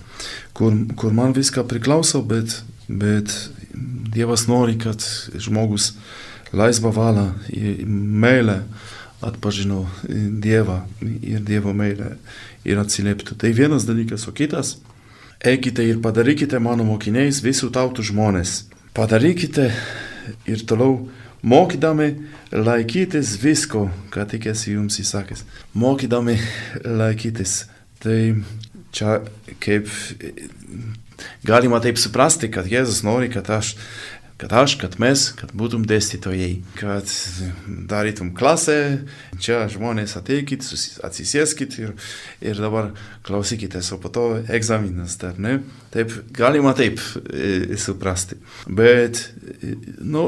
kur, 0.53 0.77
kur 1.01 1.17
man 1.17 1.33
viską 1.37 1.65
priklauso, 1.71 2.21
bet, 2.27 2.61
bet 2.91 3.33
Dievas 4.11 4.47
nori, 4.51 4.75
kad 4.79 5.05
žmogus 5.39 5.93
laisvą 6.53 6.91
valą, 6.95 7.29
meilę, 7.87 8.63
atpažino 9.23 9.85
Dievą 10.43 10.81
ir 11.23 11.45
Dievo 11.47 11.75
meilę 11.77 12.17
ir 12.67 12.81
atsilieptų. 12.81 13.37
Tai 13.39 13.53
vienas 13.55 13.87
dalykas, 13.89 14.27
o 14.29 14.35
kitas, 14.35 14.79
eikite 15.45 15.85
ir 15.87 16.01
padarykite 16.03 16.59
mano 16.59 16.85
mokiniais 16.89 17.43
visų 17.45 17.71
tautų 17.75 18.05
žmonės. 18.11 18.65
Padarykite 18.97 19.71
ir 20.51 20.65
toliau 20.67 21.07
mokydami 21.47 22.11
laikytis 22.53 23.37
visko, 23.41 23.87
ką 24.11 24.27
tik 24.33 24.51
esi 24.51 24.75
jums 24.75 24.99
įsakęs. 25.01 25.45
Mokydami 25.79 26.37
laikytis. 26.85 27.65
Tai 28.01 28.19
čia 28.97 29.21
kaip 29.61 29.89
galima 31.47 31.81
taip 31.81 31.99
suprasti, 32.01 32.51
kad 32.53 32.69
Jėzus 32.71 33.03
nori, 33.07 33.31
kad 33.33 33.51
aš 33.51 33.75
kad 34.41 34.53
aš, 34.53 34.75
kad 34.81 34.95
mes, 34.97 35.27
kad 35.37 35.51
būtum 35.53 35.83
dėstytojai, 35.85 36.63
kad 36.79 37.11
darytum 37.91 38.31
klasę, 38.37 38.77
čia 39.37 39.67
žmonės 39.69 40.15
ateikit, 40.17 40.65
atsisėskit 41.05 41.77
ir, 41.83 41.93
ir 42.41 42.63
dabar 42.63 42.89
klausykitės, 43.27 43.91
o 43.93 43.99
po 44.01 44.09
to 44.09 44.25
egzaminas 44.49 45.19
dar, 45.21 45.37
ne? 45.37 45.59
Taip, 45.93 46.15
galima 46.33 46.73
taip 46.79 47.03
e, 47.29 47.77
suprasti. 47.81 48.39
Bet, 48.65 49.21
e, 49.61 49.75
nu, 50.01 50.25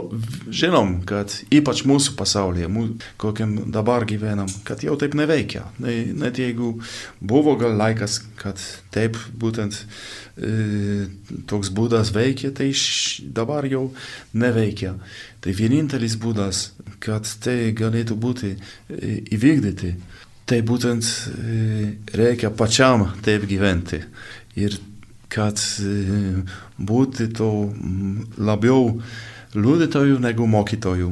žinom, 0.53 0.99
kad 1.09 1.33
ypač 1.49 1.85
mūsų 1.89 2.17
pasaulyje, 2.19 2.69
mū, 2.69 2.89
kokiam 3.23 3.55
dabar 3.73 4.05
gyvenam, 4.11 4.51
kad 4.69 4.85
jau 4.85 4.99
taip 5.01 5.17
neveikia. 5.17 5.65
Ne, 5.81 6.03
net 6.19 6.43
jeigu 6.43 6.75
buvo 7.23 7.57
gal 7.61 7.79
laikas, 7.81 8.21
kad 8.43 8.61
taip 8.93 9.17
būtent 9.41 9.87
E, 10.33 11.09
toks 11.45 11.69
būdas 11.77 12.09
veikia, 12.15 12.49
tai 12.57 12.71
dabar 13.37 13.67
jau 13.69 13.91
neveikia. 14.35 14.95
Tai 15.43 15.55
vienintelis 15.57 16.17
būdas, 16.21 16.71
kad 17.03 17.29
tai 17.43 17.73
galėtų 17.77 18.17
būti 18.19 18.55
e, 18.55 19.19
įvykdyti, 19.35 19.93
tai 20.49 20.61
būtent 20.67 21.05
e, 21.05 21.93
reikia 22.19 22.53
pačiam 22.55 23.09
taip 23.25 23.47
gyventi. 23.51 24.03
Ir 24.61 24.79
kad 25.33 25.57
būti 26.77 27.31
to 27.33 27.53
labiau 28.37 28.99
liudytojų 29.57 30.19
negu 30.21 30.45
mokytojų. 30.45 31.09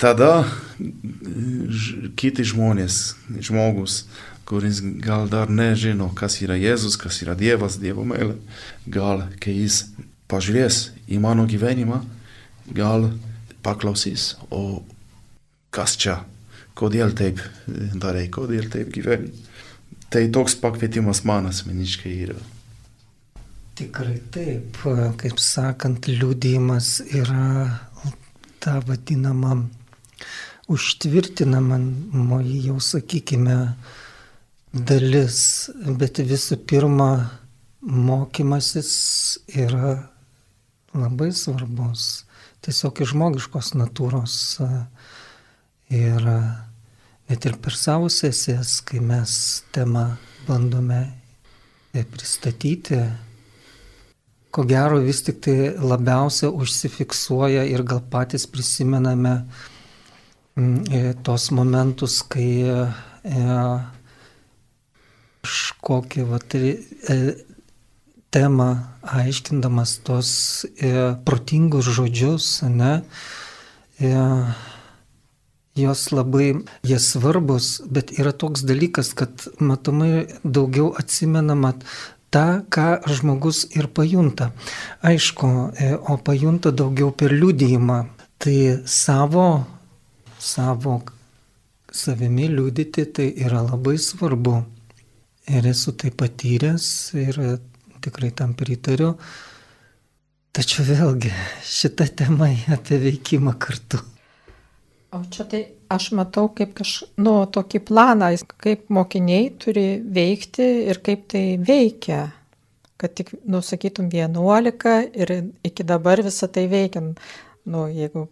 Tada 0.00 0.44
kiti 2.20 2.44
žmonės, 2.44 2.98
žmogus 3.40 4.02
kuris 4.52 4.80
gal 5.00 5.28
dar 5.32 5.48
nežino, 5.48 6.10
kas 6.12 6.40
yra 6.44 6.58
Jėzus, 6.60 6.98
kas 7.00 7.22
yra 7.24 7.32
Dievas, 7.38 7.78
Dievo 7.80 8.04
meilė, 8.04 8.36
gal, 8.84 9.26
kai 9.40 9.54
jis 9.62 9.86
pažiūrės 10.32 10.88
į 11.12 11.20
mano 11.22 11.44
gyvenimą, 11.48 12.00
gal 12.72 13.10
paklausys, 13.62 14.32
o 14.50 14.82
kas 15.74 15.96
čia, 16.00 16.22
kodėl 16.78 17.14
taip 17.16 17.42
darai, 17.68 18.26
kodėl 18.32 18.70
taip 18.72 18.92
gyveni. 18.94 19.30
Tai 20.12 20.24
toks 20.32 20.58
pakvietimas 20.60 21.22
man 21.28 21.48
asmeniškai 21.48 22.12
yra. 22.26 22.40
Tikrai 23.78 24.18
taip, 24.34 24.76
kaip 25.20 25.38
sakant, 25.40 26.08
liūdėjimas 26.10 26.98
yra 27.16 27.78
ta 28.60 28.76
vadinama 28.86 29.62
užtvirtinama, 30.72 31.78
jau 32.66 32.78
sakykime, 32.80 33.56
dalis, 34.72 35.38
bet 35.98 36.20
visų 36.24 36.60
pirma, 36.68 37.10
mokymasis 37.82 38.92
yra 39.48 39.96
labai 40.94 41.32
svarbus, 41.32 42.24
tiesiog 42.64 43.02
iš 43.02 43.12
žmogiškos 43.14 43.72
natūros. 43.78 44.36
Ir 45.92 46.24
net 47.28 47.46
ir 47.48 47.58
per 47.64 47.76
savo 47.76 48.08
sesijas, 48.12 48.80
kai 48.84 49.00
mes 49.04 49.34
temą 49.74 50.06
bandome 50.46 51.02
pristatyti, 51.92 53.02
ko 54.52 54.64
gero 54.68 55.00
vis 55.00 55.22
tik 55.24 55.40
tai 55.44 55.56
labiausia 55.80 56.50
užsifiksuoja 56.52 57.64
ir 57.68 57.84
gal 57.88 58.02
patys 58.12 58.44
prisimename 58.48 59.34
mm, 60.56 61.22
tos 61.24 61.50
momentus, 61.56 62.20
kai 62.28 62.64
kažkokią 65.42 66.26
vat, 66.30 66.54
e, 66.54 67.16
temą 68.32 68.68
aiškindamas 69.02 69.98
tos 70.06 70.30
e, 70.64 70.92
protingus 71.26 71.90
žodžius, 71.92 72.62
ne, 72.68 73.02
e, 74.00 74.12
jos 75.76 76.06
labai, 76.12 76.48
jie 76.84 76.98
svarbus, 77.00 77.80
bet 77.88 78.12
yra 78.18 78.32
toks 78.32 78.64
dalykas, 78.68 79.12
kad 79.16 79.46
matomai 79.60 80.26
daugiau 80.44 80.92
atsimenama 80.98 81.74
tą, 82.32 82.62
ką 82.72 82.88
žmogus 83.08 83.64
ir 83.76 83.88
pajunta. 83.92 84.52
Aišku, 85.04 85.48
e, 85.76 85.94
o 85.96 86.16
pajunta 86.16 86.72
daugiau 86.72 87.12
per 87.12 87.34
liūdėjimą. 87.36 87.98
Tai 88.42 88.58
savo, 88.90 89.48
savo 90.40 91.02
savimi 91.92 92.48
liūdyti 92.50 93.04
tai 93.14 93.28
yra 93.44 93.60
labai 93.62 93.98
svarbu 94.00 94.56
ir 95.52 95.68
esu 95.68 95.92
tai 95.98 96.10
patyręs 96.10 96.86
ir 97.20 97.38
tikrai 98.02 98.32
tam 98.36 98.56
pritariu. 98.58 99.14
Tačiau 100.52 100.84
vėlgi 100.84 101.30
šita 101.64 102.10
tema 102.18 102.50
apie 102.74 102.98
veikimą 103.00 103.54
kartu. 103.60 104.02
O 105.12 105.22
čia 105.32 105.44
tai 105.48 105.62
aš 105.92 106.10
matau 106.16 106.46
kaip 106.56 106.74
kaž, 106.76 107.02
nu, 107.20 107.34
tokį 107.52 107.80
planą, 107.88 108.30
kaip 108.60 108.86
mokiniai 108.92 109.50
turi 109.60 110.00
veikti 110.00 110.68
ir 110.88 111.00
kaip 111.04 111.26
tai 111.32 111.44
veikia. 111.60 112.30
Kad 113.00 113.16
tik, 113.18 113.32
nu, 113.44 113.60
sakytum, 113.64 114.08
11 114.12 115.18
ir 115.18 115.32
iki 115.66 115.84
dabar 115.84 116.22
visą 116.24 116.48
tai 116.52 116.64
veikiam. 116.70 117.12
Nu, 117.68 117.86
jeigu 117.92 118.28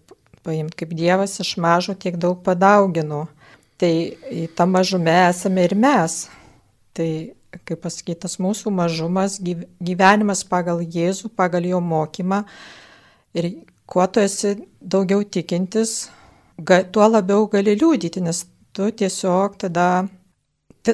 paimt 0.47 0.77
kaip 0.79 0.95
Dievas 0.97 1.37
iš 1.43 1.57
mažo 1.61 1.97
tiek 1.97 2.17
daug 2.21 2.41
padaugino, 2.45 3.27
tai 3.81 4.17
į 4.33 4.47
tą 4.57 4.69
mažumę 4.71 5.17
esame 5.29 5.67
ir 5.69 5.77
mes. 5.77 6.23
Tai, 6.97 7.11
kaip 7.59 7.83
pasakytas, 7.83 8.39
mūsų 8.43 8.73
mažumas, 8.75 9.39
gyvenimas 9.41 10.45
pagal 10.47 10.83
Jėzų, 10.85 11.33
pagal 11.37 11.67
jo 11.67 11.81
mokymą. 11.83 12.45
Ir 13.35 13.51
kuo 13.91 14.07
tu 14.07 14.23
esi 14.23 14.57
daugiau 14.81 15.25
tikintis, 15.25 16.11
tuo 16.93 17.09
labiau 17.11 17.49
gali 17.51 17.75
liūdyti, 17.79 18.23
nes 18.23 18.45
tu 18.73 18.91
tiesiog 18.91 19.59
tada 19.65 19.87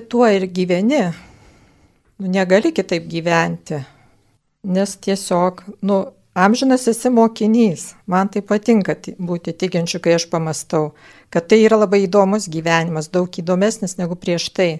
tuo 0.09 0.27
ir 0.27 0.49
gyveni. 0.49 1.05
Nu, 2.19 2.31
negali 2.33 2.73
kitaip 2.73 3.09
gyventi, 3.13 3.83
nes 4.65 4.95
tiesiog, 5.05 5.61
nu, 5.85 5.99
amžinas 6.33 6.87
esi 6.89 7.11
mokinys. 7.13 7.91
Man 8.09 8.31
tai 8.33 8.41
patinka 8.41 8.97
būti 9.21 9.53
tikinčiu, 9.53 10.01
kai 10.01 10.17
aš 10.17 10.25
pamastau, 10.33 10.95
kad 11.29 11.49
tai 11.51 11.61
yra 11.67 11.77
labai 11.83 12.07
įdomus 12.07 12.49
gyvenimas, 12.49 13.11
daug 13.13 13.29
įdomesnis 13.29 13.99
negu 14.01 14.17
prieš 14.17 14.49
tai 14.57 14.71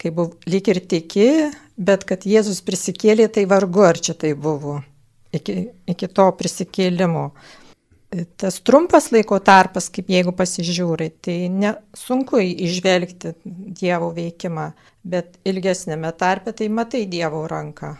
kai 0.00 0.12
buvo 0.14 0.36
lyg 0.48 0.68
ir 0.72 0.82
tiki, 0.88 1.30
bet 1.76 2.04
kad 2.08 2.26
Jėzus 2.28 2.62
prisikėlė, 2.66 3.28
tai 3.32 3.46
vargu 3.50 3.84
ar 3.86 3.98
čia 4.00 4.16
tai 4.18 4.34
buvo 4.34 4.80
iki, 5.36 5.56
iki 5.88 6.08
to 6.08 6.26
prisikėlimo. 6.38 7.30
Tas 8.38 8.60
trumpas 8.64 9.10
laiko 9.12 9.38
tarpas, 9.44 9.90
kaip 9.92 10.08
jeigu 10.12 10.32
pasižiūri, 10.36 11.10
tai 11.26 11.36
nesunku 11.52 12.38
išvelgti 12.40 13.34
Dievo 13.44 14.12
veikimą, 14.16 14.70
bet 15.04 15.40
ilgesnėme 15.44 16.12
tarpe 16.16 16.54
tai 16.56 16.70
matai 16.72 17.04
Dievo 17.10 17.42
ranką. 17.50 17.96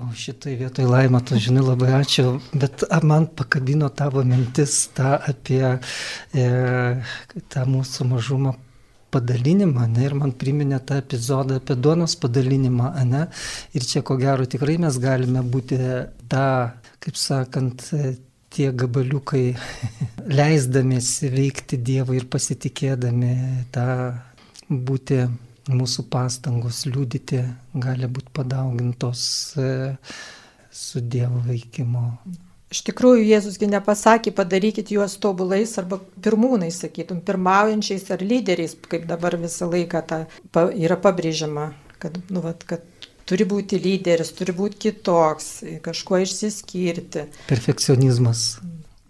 O 0.00 0.06
šitai 0.16 0.54
vietoj 0.56 0.86
laima, 0.88 1.20
tu 1.20 1.36
žinai, 1.36 1.60
labai 1.66 1.90
ačiū, 1.98 2.38
bet 2.56 2.86
man 3.04 3.26
pakabino 3.28 3.90
tavo 3.92 4.24
mintis 4.24 4.86
tą 4.96 5.18
apie 5.20 5.60
e, 5.68 6.46
tą 7.52 7.66
mūsų 7.68 8.08
mažumą 8.08 8.54
padalinimą, 9.12 9.86
ne, 9.92 10.06
ir 10.08 10.16
man 10.18 10.34
priminė 10.38 10.80
tą 10.88 10.98
epizodą 11.02 11.60
apie 11.60 11.76
duonos 11.76 12.16
padalinimą, 12.22 12.90
ne, 13.08 13.26
ir 13.76 13.86
čia 13.88 14.02
ko 14.06 14.16
gero 14.20 14.48
tikrai 14.48 14.78
mes 14.82 14.98
galime 15.02 15.44
būti 15.54 15.78
tą, 16.32 16.46
kaip 17.02 17.18
sakant, 17.20 17.86
tie 18.52 18.68
gabaliukai, 18.76 19.46
leisdamėsi 20.38 21.32
veikti 21.32 21.80
Dievą 21.80 22.18
ir 22.18 22.28
pasitikėdami 22.32 23.32
tą 23.74 23.88
būti 24.68 25.22
mūsų 25.72 26.06
pastangos 26.10 26.84
liūdyti 26.88 27.42
gali 27.80 28.08
būti 28.10 28.32
padaugintos 28.34 29.24
e, 29.56 29.68
su 30.72 31.00
Dievo 31.00 31.42
veikimo 31.46 32.06
Iš 32.72 32.80
tikrųjų, 32.86 33.26
Jėzusgi 33.28 33.68
nepasakė, 33.68 34.32
padarykit 34.32 34.94
juos 34.94 35.18
tobulais 35.20 35.74
arba 35.80 35.98
pirmūnais, 36.24 36.78
sakytum, 36.80 37.20
pirmaujančiais 37.26 38.06
ar 38.14 38.24
lyderiais, 38.24 38.78
kaip 38.88 39.04
dabar 39.10 39.36
visą 39.40 39.68
laiką 39.68 40.00
ta, 40.08 40.22
pa, 40.56 40.70
yra 40.72 40.96
pabrėžiama, 40.96 41.68
kad, 42.00 42.16
nu, 42.32 42.40
vat, 42.44 42.64
kad 42.64 42.86
turi 43.28 43.44
būti 43.48 43.76
lyderis, 43.82 44.32
turi 44.38 44.56
būti 44.56 44.80
kitoks, 44.86 45.50
kažkuo 45.84 46.22
išsiskirti. 46.24 47.26
Perfekcionizmas. 47.50 48.46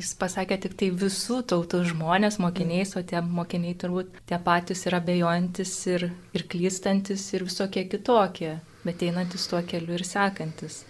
Jis 0.03 0.16
pasakė 0.18 0.57
tik 0.64 0.72
tai 0.81 0.88
visų 0.98 1.44
tautų 1.46 1.85
žmonės, 1.92 2.40
mokiniais, 2.42 2.96
o 2.98 3.05
tie 3.07 3.20
mokiniai 3.22 3.77
turbūt 3.79 4.25
tie 4.27 4.40
patys 4.42 4.83
yra 4.90 4.98
bejojantis 5.05 5.77
ir, 5.92 6.09
ir 6.35 6.48
klystantis 6.51 7.29
ir 7.37 7.46
visokie 7.46 7.87
kitokie, 7.87 8.57
bet 8.83 9.05
einantis 9.07 9.46
tuo 9.46 9.62
keliu 9.62 9.94
ir 9.94 10.03
sekantis. 10.09 10.83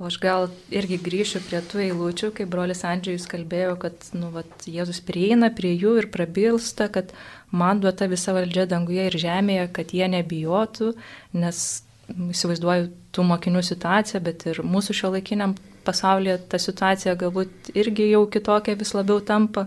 O 0.00 0.06
aš 0.08 0.16
gal 0.16 0.46
irgi 0.72 0.96
grįšiu 0.96 1.42
prie 1.44 1.58
tų 1.60 1.82
eilučių, 1.84 2.30
kai 2.32 2.46
brolis 2.48 2.80
Andžiajus 2.88 3.26
kalbėjo, 3.28 3.74
kad 3.82 4.06
nu, 4.16 4.30
vat, 4.32 4.48
Jėzus 4.64 5.02
prieina 5.04 5.50
prie 5.52 5.74
jų 5.74 5.98
ir 6.00 6.06
prabilsta, 6.08 6.86
kad 6.88 7.10
man 7.52 7.82
duota 7.82 8.08
visa 8.08 8.32
valdžia 8.32 8.64
danguje 8.70 9.10
ir 9.10 9.16
žemėje, 9.20 9.66
kad 9.76 9.92
jie 9.92 10.08
nebijotų, 10.08 10.94
nes 11.36 11.60
įsivaizduoju 12.08 12.88
tų 13.12 13.26
mokinių 13.28 13.60
situaciją, 13.66 14.22
bet 14.24 14.46
ir 14.48 14.62
mūsų 14.64 14.96
šio 15.02 15.10
laikiniam 15.18 15.52
pasaulyje 15.84 16.38
ta 16.48 16.60
situacija 16.64 17.14
galbūt 17.20 17.68
irgi 17.76 18.08
jau 18.14 18.24
kitokia 18.32 18.78
vis 18.80 18.94
labiau 18.96 19.20
tampa, 19.20 19.66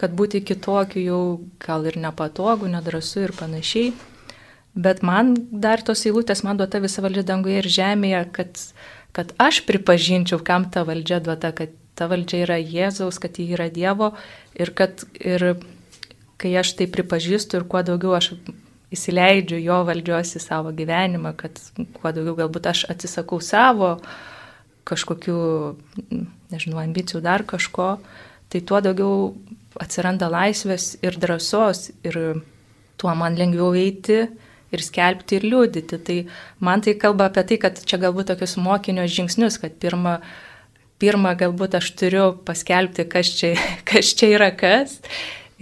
kad 0.00 0.16
būti 0.16 0.40
kitokiu 0.48 1.04
jau 1.04 1.20
gal 1.60 1.84
ir 1.92 2.00
nepatogu, 2.00 2.72
nedrasu 2.72 3.26
ir 3.26 3.36
panašiai. 3.36 3.92
Bet 4.72 5.02
man 5.04 5.34
dar 5.52 5.82
tos 5.84 6.06
eilutės, 6.08 6.40
man 6.46 6.56
duota 6.56 6.80
visa 6.80 7.04
valdžia 7.04 7.26
danguje 7.28 7.60
ir 7.60 7.68
žemėje, 7.68 8.22
kad 8.32 8.62
kad 9.12 9.32
aš 9.40 9.62
pripažinčiau, 9.68 10.40
kam 10.44 10.70
ta 10.70 10.86
valdžia 10.88 11.20
duota, 11.24 11.52
kad 11.56 11.72
ta 11.98 12.08
valdžia 12.08 12.46
yra 12.46 12.58
Jėzaus, 12.58 13.20
kad 13.20 13.36
ji 13.38 13.52
yra 13.52 13.68
Dievo 13.72 14.12
ir 14.56 14.72
kad 14.76 15.04
ir 15.20 15.54
kai 16.42 16.56
aš 16.58 16.74
tai 16.78 16.88
pripažįstu 16.90 17.60
ir 17.60 17.68
kuo 17.70 17.84
daugiau 17.86 18.16
aš 18.18 18.32
įsileidžiu 18.92 19.60
jo 19.62 19.78
valdžios 19.88 20.34
į 20.36 20.42
savo 20.42 20.72
gyvenimą, 20.76 21.34
kad 21.38 21.60
kuo 22.00 22.12
daugiau 22.12 22.36
galbūt 22.42 22.68
aš 22.72 22.84
atsisakau 22.92 23.40
savo 23.44 23.94
kažkokių, 24.88 25.38
nežinau, 26.50 26.80
ambicijų 26.82 27.22
dar 27.22 27.44
kažko, 27.46 27.94
tai 28.50 28.60
tuo 28.66 28.80
daugiau 28.82 29.30
atsiranda 29.80 30.28
laisvės 30.32 30.96
ir 31.04 31.16
drąsos 31.22 31.92
ir 32.04 32.18
tuo 33.00 33.14
man 33.16 33.38
lengviau 33.38 33.70
eiti 33.78 34.24
ir 34.72 34.84
skelbti 34.84 35.38
ir 35.38 35.46
liūdyti. 35.48 35.98
Tai 36.06 36.16
man 36.64 36.82
tai 36.84 36.96
kalba 37.00 37.28
apie 37.30 37.44
tai, 37.50 37.58
kad 37.62 37.82
čia 37.88 38.00
galbūt 38.02 38.32
tokius 38.32 38.56
mokinio 38.60 39.04
žingsnius, 39.10 39.58
kad 39.62 39.76
pirmą, 39.82 40.16
pirmą 41.02 41.34
galbūt 41.40 41.76
aš 41.78 41.92
turiu 42.00 42.26
paskelbti, 42.46 43.06
kas 43.12 43.34
čia, 43.38 43.52
kas 43.88 44.14
čia 44.18 44.32
yra 44.38 44.50
kas. 44.56 44.98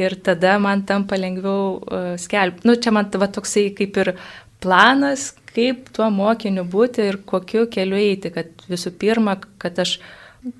Ir 0.00 0.16
tada 0.24 0.54
man 0.62 0.86
tampa 0.88 1.18
lengviau 1.20 1.74
uh, 1.76 2.14
skelbti. 2.20 2.64
Nu, 2.68 2.78
čia 2.80 2.94
man 2.94 3.10
va, 3.20 3.28
toksai 3.28 3.68
kaip 3.76 3.98
ir 4.00 4.14
planas, 4.62 5.34
kaip 5.50 5.90
tuo 5.92 6.06
mokiniu 6.14 6.64
būti 6.64 7.04
ir 7.10 7.20
kokiu 7.28 7.66
keliu 7.72 7.98
eiti. 7.98 8.32
Kad 8.32 8.64
visų 8.70 8.94
pirma, 9.00 9.36
kad 9.60 9.82
aš 9.82 9.98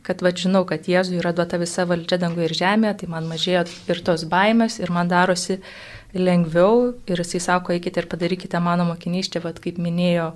kad 0.05 0.21
va, 0.21 0.29
žinau, 0.37 0.67
kad 0.69 0.85
Jėzui 0.85 1.23
yra 1.23 1.31
duota 1.33 1.57
visa 1.57 1.87
valdžia 1.89 2.19
danguje 2.21 2.51
ir 2.51 2.53
žemėje, 2.59 2.99
tai 3.01 3.07
man 3.15 3.31
mažėjo 3.31 3.63
ir 3.89 4.03
tos 4.05 4.27
baimės 4.29 4.77
ir 4.83 4.93
man 4.93 5.09
darosi 5.09 5.57
uh, 5.57 5.71
lengviau 6.15 6.95
ir 7.07 7.23
jisai 7.23 7.41
sako, 7.45 7.75
eikite 7.77 8.03
ir 8.03 8.09
padarykite 8.11 8.61
mano 8.63 8.87
mokiniais, 8.89 9.31
čia 9.31 9.43
vad 9.45 9.61
kaip 9.63 9.79
minėjo, 9.83 10.33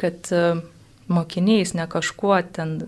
kad 0.00 0.32
e, 0.34 0.42
mokiniais 1.12 1.74
ne 1.78 1.86
kažkuo 1.90 2.40
ten 2.54 2.78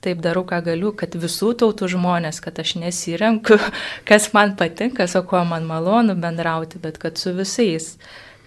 taip 0.00 0.22
darau, 0.24 0.46
ką 0.48 0.62
galiu, 0.64 0.94
kad 0.96 1.14
visų 1.14 1.52
tautų 1.60 1.90
žmonės, 1.92 2.40
kad 2.42 2.58
aš 2.62 2.74
nesirenku, 2.80 3.58
kas 4.08 4.30
man 4.36 4.56
patinka, 4.58 5.06
su 5.10 5.22
kuo 5.28 5.44
man 5.44 5.68
malonu 5.68 6.16
bendrauti, 6.18 6.80
bet 6.82 6.98
kad 7.02 7.20
su 7.20 7.34
visais, 7.36 7.94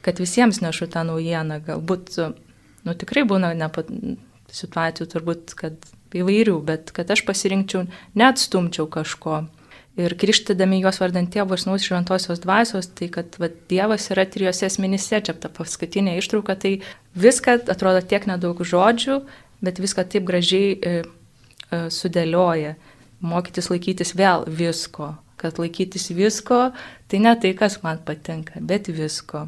kad 0.04 0.20
visiems 0.20 0.64
nešu 0.64 0.90
tą 0.92 1.06
naujieną, 1.08 1.62
galbūt, 1.68 2.18
nu 2.84 2.96
tikrai 2.98 3.24
būna 3.30 3.54
nepat, 3.58 3.92
situacijų 4.54 5.10
turbūt, 5.10 5.54
kad 5.58 5.78
įvairių, 6.14 6.58
bet 6.66 6.92
kad 6.94 7.10
aš 7.14 7.24
pasirinkčiau, 7.26 7.88
neatstumčiau 8.20 8.90
kažko 8.92 9.44
ir 10.00 10.16
krikštydami 10.18 10.82
juos 10.82 10.98
vardant 11.02 11.30
tėvo 11.30 11.54
ir 11.54 11.62
snaus 11.62 11.86
šventosios 11.86 12.42
dvasios, 12.44 12.90
tai 12.98 13.10
kad 13.14 13.38
va, 13.42 13.50
Dievas 13.70 14.10
yra 14.14 14.26
trijose 14.30 14.66
asmenyse, 14.68 15.22
čia 15.26 15.36
ta 15.38 15.52
paskutinė 15.54 16.18
ištrauka, 16.18 16.56
tai 16.58 16.74
viską 17.14 17.60
atrodo 17.72 18.02
tiek 18.02 18.26
nedaug 18.30 18.64
žodžių, 18.66 19.20
bet 19.64 19.82
viską 19.84 20.08
taip 20.10 20.26
gražiai 20.28 20.74
e, 20.74 20.96
e, 21.04 21.84
sudėlioja. 21.94 22.76
Mokytis 23.24 23.70
laikytis 23.72 24.16
vėl 24.20 24.48
visko, 24.50 25.14
kad 25.40 25.60
laikytis 25.62 26.10
visko, 26.16 26.72
tai 27.08 27.22
ne 27.24 27.36
tai, 27.40 27.54
kas 27.56 27.80
man 27.86 28.02
patinka, 28.04 28.60
bet 28.60 28.90
visko. 28.92 29.48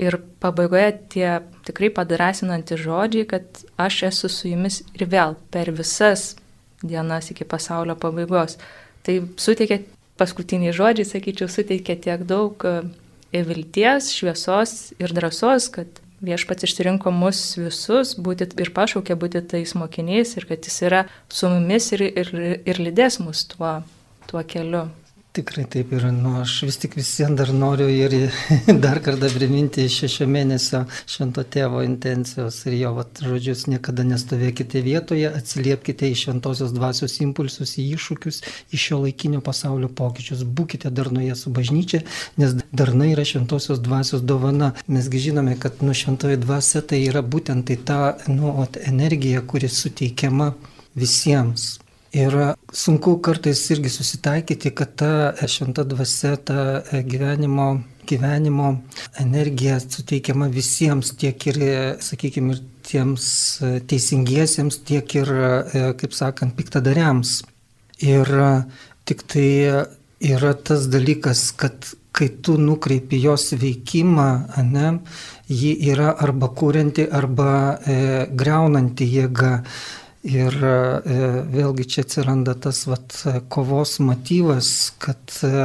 Ir 0.00 0.16
pabaigoje 0.40 0.88
tie 1.12 1.28
tikrai 1.68 1.90
padrasinantys 1.92 2.80
žodžiai, 2.80 3.26
kad 3.28 3.60
aš 3.76 4.06
esu 4.08 4.30
su 4.32 4.48
jumis 4.48 4.80
ir 4.96 5.04
vėl 5.04 5.36
per 5.52 5.68
visas 5.76 6.32
dienas 6.82 7.28
iki 7.30 7.44
pasaulio 7.44 7.94
pabaigos. 8.00 8.56
Tai 9.06 9.16
suteikia, 9.40 9.80
paskutiniai 10.20 10.74
žodžiai, 10.76 11.08
sakyčiau, 11.08 11.50
suteikia 11.50 11.96
tiek 11.98 12.22
daug 12.28 12.62
e, 12.68 12.76
vilties, 13.32 14.12
šviesos 14.14 14.92
ir 15.02 15.14
drąsos, 15.16 15.68
kad 15.74 16.02
viešpats 16.22 16.68
išsirinko 16.68 17.10
mus 17.14 17.40
visus 17.58 18.14
būti 18.14 18.46
ir 18.62 18.70
pašaukė 18.76 19.18
būti 19.18 19.42
tais 19.50 19.74
mokiniais 19.74 20.36
ir 20.38 20.46
kad 20.46 20.68
jis 20.68 20.78
yra 20.86 21.04
su 21.28 21.50
mumis 21.50 21.90
ir, 21.96 22.06
ir, 22.06 22.34
ir 22.62 22.82
lydės 22.82 23.18
mus 23.24 23.42
tuo, 23.50 23.80
tuo 24.30 24.44
keliu. 24.46 24.86
Tikrai 25.32 25.62
taip 25.64 25.94
yra, 25.96 26.10
nu 26.12 26.34
aš 26.42 26.58
vis 26.66 26.76
tik 26.76 26.92
visiems 26.98 27.38
dar 27.38 27.48
noriu 27.56 27.86
ir 27.88 28.12
dar 28.84 28.98
kartą 29.00 29.30
priminti 29.32 29.86
šešio 29.88 30.26
mėnesio 30.28 30.82
švento 31.08 31.40
tėvo 31.54 31.80
intencijos 31.86 32.58
ir 32.66 32.74
jo 32.76 32.90
vat, 32.98 33.22
žodžius, 33.24 33.62
niekada 33.72 34.04
nestovėkite 34.04 34.82
vietoje, 34.84 35.30
atsiliepkite 35.32 36.10
į 36.12 36.18
šventosios 36.20 36.74
dvasios 36.76 37.14
impulsus, 37.24 37.72
į 37.80 37.86
iššūkius, 37.94 38.42
į 38.76 38.80
šio 38.82 38.98
laikinio 39.06 39.40
pasaulio 39.46 39.88
pokyčius, 39.88 40.42
būkite 40.44 40.92
darnoje 40.92 41.38
su 41.40 41.52
bažnyčia, 41.56 42.02
nes 42.36 42.58
darna 42.68 43.08
yra 43.14 43.24
šventosios 43.24 43.80
dvasios 43.80 44.20
dovana. 44.20 44.74
Mesgi 44.84 45.30
žinome, 45.30 45.56
kad 45.64 45.80
nu 45.80 45.96
šventoji 45.96 46.42
dvasia 46.44 46.84
tai 46.84 47.00
yra 47.06 47.24
būtent 47.24 47.70
tai 47.72 47.80
ta 47.80 48.02
nu, 48.28 48.52
energija, 48.84 49.40
kuri 49.40 49.72
suteikiama 49.72 50.52
visiems 50.92 51.78
Ir 52.12 52.34
sunku 52.76 53.14
kartais 53.24 53.62
irgi 53.72 53.88
susitaikyti, 53.88 54.74
kad 54.76 54.90
ta 55.00 55.12
šventa 55.48 55.84
dvasia, 55.88 56.34
ta 56.36 56.82
gyvenimo, 57.08 57.68
gyvenimo 58.08 58.74
energija 59.22 59.78
suteikiama 59.80 60.50
visiems, 60.52 61.14
tiek 61.16 61.46
ir, 61.48 61.60
sakykime, 62.04 62.52
ir 62.52 62.60
tiems 62.84 63.24
teisingiesiems, 63.88 64.82
tiek 64.84 65.16
ir, 65.22 65.32
kaip 65.96 66.12
sakant, 66.12 66.52
piktadariams. 66.58 67.38
Ir 68.04 68.28
tik 69.08 69.24
tai 69.32 69.48
yra 70.20 70.52
tas 70.54 70.86
dalykas, 70.92 71.48
kad 71.56 71.94
kai 72.12 72.28
tu 72.44 72.58
nukreipi 72.60 73.22
jos 73.22 73.54
veikimą, 73.56 74.28
ne, 74.68 74.98
ji 75.48 75.72
yra 75.88 76.12
arba 76.20 76.50
kūrinti, 76.52 77.08
arba 77.08 77.52
e, 77.88 77.96
greunanti 78.36 79.08
jėga. 79.08 79.62
Ir 80.22 80.54
e, 80.54 80.74
vėlgi 81.50 81.86
čia 81.90 82.04
atsiranda 82.06 82.54
tas 82.54 82.84
vat, 82.86 83.16
kovos 83.50 83.96
motyvas, 84.04 84.92
kad 85.02 85.34
e, 85.42 85.64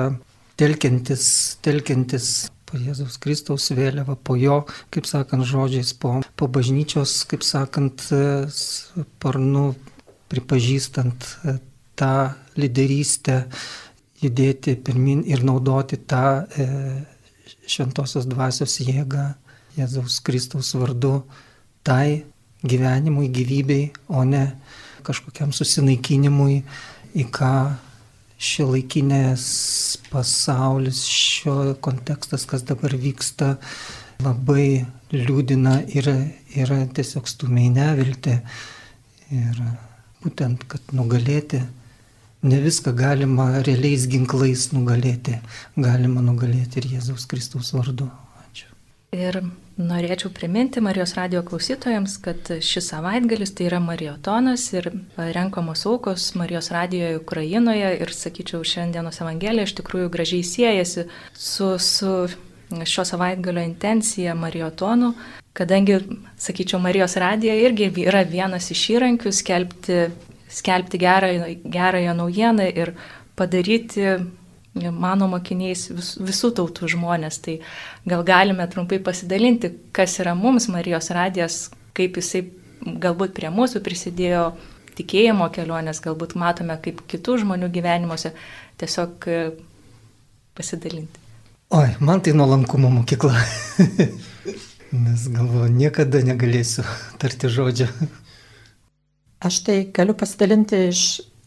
telkiantis, 0.57 1.27
telkiantis 1.61 2.29
po 2.67 2.79
Jėzaus 2.81 3.19
Kristaus 3.21 3.69
vėliavą, 3.71 4.17
po 4.17 4.35
jo, 4.39 4.63
kaip 4.91 5.05
sakant, 5.07 5.45
žodžiais, 5.47 5.93
po, 6.01 6.17
po 6.35 6.49
bažnyčios, 6.49 7.19
kaip 7.29 7.45
sakant, 7.45 8.07
e, 8.09 8.47
sparnu 8.49 9.69
pripažįstant 10.27 11.29
tą 11.97 12.13
lyderystę, 12.59 13.43
judėti 14.21 14.75
pirmin 14.81 15.21
ir 15.29 15.43
naudoti 15.45 15.99
tą 16.09 16.23
e, 16.43 16.67
šventosios 17.69 18.25
dvasios 18.29 18.79
jėgą 18.81 19.29
Jėzaus 19.77 20.19
Kristaus 20.25 20.73
vardu 20.77 21.21
tai 21.85 22.25
gyvenimui, 22.69 23.29
gyvybei, 23.33 23.89
o 24.07 24.23
ne 24.27 24.45
kažkokiam 25.07 25.53
susinaikinimui, 25.55 26.61
į 27.17 27.25
ką 27.33 27.53
šio 28.37 28.67
laikinės 28.73 29.45
pasaulis, 30.11 31.01
šio 31.09 31.73
kontekstas, 31.81 32.45
kas 32.49 32.65
dabar 32.67 32.93
vyksta, 32.99 33.55
labai 34.23 34.85
liūdina 35.13 35.79
ir 35.93 36.09
yra 36.57 36.83
tiesiog 36.93 37.29
stumiai 37.29 37.71
nevilti. 37.73 38.37
Ir 39.33 39.57
būtent, 40.23 40.63
kad 40.69 40.93
nugalėti, 40.95 41.63
ne 42.47 42.61
viską 42.63 42.93
galima 42.97 43.49
realiais 43.65 44.05
ginklais 44.11 44.69
nugalėti, 44.75 45.39
galima 45.75 46.23
nugalėti 46.23 46.81
ir 46.81 46.93
Jėzaus 46.97 47.27
Kristaus 47.29 47.73
vardu. 47.75 48.09
Ir 49.15 49.39
Norėčiau 49.77 50.31
priminti 50.33 50.81
Marijos 50.81 51.13
radio 51.13 51.43
klausytojams, 51.45 52.15
kad 52.25 52.49
šis 52.65 52.87
savaitgalis 52.89 53.51
tai 53.55 53.67
yra 53.69 53.77
Marijotonas 53.79 54.63
ir 54.73 54.89
renkamos 55.15 55.85
aukos 55.85 56.31
Marijos 56.35 56.71
radijoje 56.73 57.19
Ukrainoje 57.19 57.91
ir, 58.01 58.11
sakyčiau, 58.11 58.63
šiandienos 58.65 59.21
Evangelija 59.21 59.67
iš 59.67 59.75
tikrųjų 59.77 60.09
gražiai 60.15 60.43
siejasi 60.43 61.05
su, 61.37 61.69
su 61.77 62.15
šio 62.83 63.05
savaitgalio 63.05 63.61
intencija 63.63 64.33
Marijotonu, 64.35 65.13
kadangi, 65.53 65.99
sakyčiau, 66.41 66.81
Marijos 66.81 67.15
radija 67.21 67.53
irgi 67.53 67.91
yra 68.03 68.25
vienas 68.25 68.71
iš 68.73 68.81
įrankių 68.97 69.31
skelbti, 69.31 70.01
skelbti 70.51 70.99
gerąją, 71.05 71.53
gerąją 71.63 72.17
naujieną 72.17 72.67
ir 72.73 72.95
padaryti 73.37 74.17
mano 74.93 75.27
mokiniais 75.31 75.87
vis, 75.91 76.13
visų 76.21 76.53
tautų 76.57 76.89
žmonės. 76.93 77.41
Tai 77.45 77.57
gal 78.07 78.23
galime 78.27 78.67
trumpai 78.71 78.99
pasidalinti, 79.03 79.73
kas 79.95 80.19
yra 80.23 80.35
mums 80.37 80.69
Marijos 80.71 81.11
radijas, 81.15 81.67
kaip 81.97 82.19
jisai 82.21 82.45
galbūt 82.81 83.33
prie 83.37 83.51
mūsų 83.53 83.81
prisidėjo 83.85 84.49
tikėjimo 84.97 85.49
kelionės, 85.53 86.01
galbūt 86.03 86.35
matome 86.39 86.77
kaip 86.81 87.03
kitų 87.09 87.41
žmonių 87.43 87.69
gyvenimuose, 87.73 88.33
tiesiog 88.81 89.27
e, 89.29 89.41
pasidalinti. 90.57 91.25
Oi, 91.77 91.89
man 91.99 92.23
tai 92.23 92.33
nuolankumo 92.37 92.89
mokykla. 93.01 93.35
Nes 95.03 95.27
galvoju, 95.27 95.67
niekada 95.75 96.21
negalėsiu 96.23 96.85
tarti 97.19 97.49
žodžio. 97.51 97.89
Aš 99.43 99.59
tai 99.67 99.81
galiu 99.93 100.15
pasidalinti 100.17 100.87
iš 100.87 101.01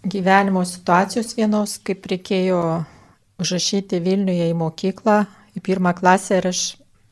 gyvenimo 0.04 0.62
situacijos 0.68 1.32
vienos, 1.38 1.78
kaip 1.84 2.04
reikėjo 2.12 2.60
užrašyti 3.40 4.00
Vilniuje 4.04 4.50
į 4.50 4.56
mokyklą, 4.58 5.24
į 5.56 5.62
pirmą 5.64 5.94
klasę 5.98 6.40
ir 6.40 6.50
aš 6.52 6.62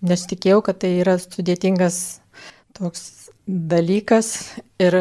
nesitikėjau, 0.04 0.60
kad 0.66 0.80
tai 0.84 0.94
yra 1.00 1.16
sudėtingas 1.20 2.20
toks 2.76 3.30
dalykas 3.48 4.58
ir 4.82 4.98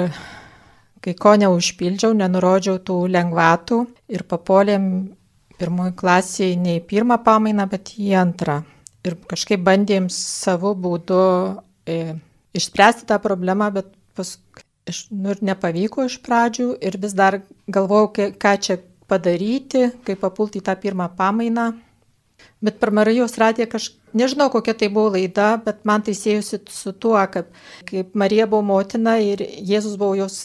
kai 1.04 1.14
ko 1.20 1.36
neužpildžiau, 1.40 2.16
nenurodžiau 2.18 2.80
tų 2.84 2.98
lengvatų 3.14 3.84
ir 4.12 4.24
papolėm 4.28 4.88
pirmoji 5.58 5.94
klasėje 5.98 6.58
ne 6.62 6.78
į 6.80 6.86
pirmą 6.90 7.20
pamainą, 7.26 7.68
bet 7.70 7.94
į 7.98 8.14
antrą. 8.20 8.62
Ir 9.06 9.16
kažkaip 9.30 9.62
bandėm 9.64 10.10
savo 10.14 10.74
būdu 10.76 11.22
e, 11.88 12.18
išspręsti 12.58 13.08
tą 13.10 13.20
problemą, 13.24 13.70
bet 13.74 13.90
paskui 14.18 14.66
nu, 15.12 15.32
ir 15.34 15.42
nepavyko 15.50 16.08
iš 16.08 16.20
pradžių 16.26 16.70
ir 16.84 16.98
vis 17.02 17.16
dar 17.18 17.42
galvojau, 17.72 18.32
ką 18.40 18.54
čia 18.64 18.80
padaryti, 19.08 19.90
kaip 20.08 20.22
papulti 20.24 20.62
į 20.62 20.68
tą 20.68 20.76
pirmą 20.80 21.10
pamainą. 21.18 21.72
Bet 22.62 22.80
per 22.82 22.92
Marijos 22.94 23.38
radiją 23.42 23.68
kažkaip, 23.72 24.02
nežinau 24.18 24.50
kokia 24.54 24.74
tai 24.78 24.90
buvo 24.94 25.14
laida, 25.16 25.56
bet 25.64 25.84
man 25.86 26.04
tai 26.06 26.14
sėjusi 26.18 26.62
su 26.74 26.94
tuo, 26.94 27.18
kad 27.34 27.50
kaip 27.90 28.16
Marija 28.18 28.48
buvo 28.50 28.64
motina 28.66 29.18
ir 29.22 29.42
Jėzus 29.42 29.98
buvo 29.98 30.18
jos 30.22 30.38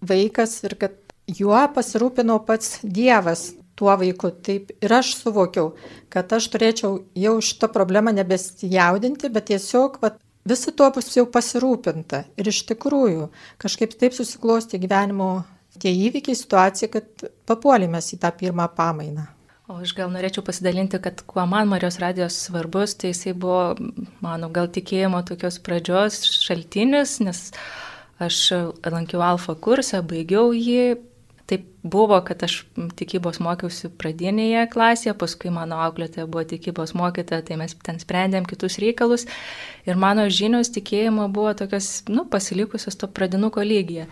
vaikas 0.00 0.58
ir 0.64 0.76
kad 0.80 0.96
juo 1.28 1.60
pasirūpino 1.74 2.38
pats 2.46 2.78
Dievas 2.82 3.52
tuo 3.78 3.94
vaiku. 3.96 4.30
Taip 4.44 4.72
ir 4.82 4.94
aš 5.00 5.14
suvokiau, 5.20 5.74
kad 6.12 6.32
aš 6.34 6.48
turėčiau 6.52 7.02
jau 7.16 7.36
šitą 7.44 7.70
problemą 7.72 8.14
nebesijaudinti, 8.16 9.30
bet 9.32 9.50
tiesiog 9.52 10.00
vat, 10.02 10.18
visi 10.48 10.72
tuo 10.74 10.90
bus 10.94 11.12
jau 11.16 11.26
pasirūpinta. 11.30 12.24
Ir 12.40 12.50
iš 12.50 12.64
tikrųjų 12.72 13.28
kažkaip 13.62 13.94
taip 14.00 14.16
susiklosti 14.16 14.80
gyvenimo 14.82 15.30
tie 15.80 15.94
įvykiai, 16.08 16.36
situacija, 16.38 16.92
kad 16.92 17.28
papuolėme 17.48 18.00
į 18.02 18.20
tą 18.22 18.32
pirmą 18.38 18.68
pamainą. 18.76 19.28
O 19.68 19.82
aš 19.84 19.90
gal 19.92 20.08
norėčiau 20.08 20.40
pasidalinti, 20.46 20.96
kad 21.04 21.20
kuo 21.28 21.42
man 21.44 21.68
Marijos 21.68 21.98
radijos 22.00 22.38
svarbus, 22.46 22.94
tai 22.96 23.10
jisai 23.10 23.34
buvo, 23.36 23.74
mano, 24.24 24.48
gal 24.48 24.70
tikėjimo 24.72 25.20
tokios 25.28 25.58
pradžios 25.60 26.22
šaltinis, 26.40 27.18
nes 27.20 27.42
aš 28.24 28.38
lankiau 28.88 29.20
alfa 29.26 29.52
kursą, 29.60 30.00
baigiau 30.08 30.54
jį. 30.56 30.96
Taip 31.48 31.68
buvo, 31.80 32.16
kad 32.24 32.42
aš 32.44 32.58
tikybos 32.96 33.38
mokiausi 33.44 33.88
pradinėje 34.00 34.66
klasėje, 34.72 35.14
paskui 35.20 35.52
mano 35.52 35.78
auklėtė 35.84 36.26
buvo 36.28 36.42
tikybos 36.48 36.92
mokytoja, 36.96 37.44
tai 37.44 37.56
mes 37.60 37.76
ten 37.84 38.00
sprendėm 38.00 38.48
kitus 38.48 38.76
reikalus 38.80 39.24
ir 39.88 39.96
mano 40.00 40.26
žinios 40.28 40.68
tikėjimo 40.74 41.28
buvo 41.32 41.54
tokios, 41.56 42.02
nu, 42.12 42.26
pasilikusios 42.28 43.00
to 43.00 43.08
pradinuko 43.08 43.64
lygyje. 43.64 44.08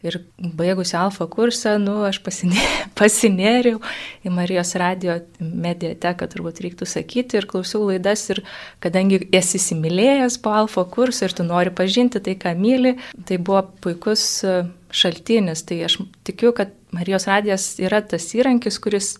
Ir 0.00 0.16
baigusi 0.38 0.94
alfa 0.96 1.26
kursą, 1.28 1.74
nu, 1.82 1.98
aš 2.08 2.22
pasinė, 2.24 2.62
pasinėriau 2.98 3.82
į 4.24 4.32
Marijos 4.32 4.72
radio 4.80 5.18
mediateką, 5.40 6.28
turbūt 6.32 6.62
reiktų 6.64 6.88
sakyti, 6.88 7.36
ir 7.36 7.48
klausiau 7.50 7.84
laidas. 7.90 8.22
Ir 8.32 8.40
kadangi 8.80 9.20
esi 9.36 9.58
įsimylėjęs 9.60 10.38
po 10.40 10.54
alfa 10.56 10.86
kursą 10.88 11.28
ir 11.28 11.36
tu 11.36 11.44
nori 11.44 11.74
pažinti 11.76 12.22
tai, 12.24 12.38
ką 12.40 12.54
myli, 12.56 12.94
tai 13.28 13.36
buvo 13.36 13.66
puikus 13.84 14.24
šaltinis. 14.88 15.66
Tai 15.68 15.82
aš 15.90 16.00
tikiu, 16.24 16.54
kad 16.56 16.72
Marijos 16.96 17.28
radijas 17.28 17.74
yra 17.82 18.00
tas 18.00 18.32
įrankis, 18.32 18.80
kuris, 18.80 19.12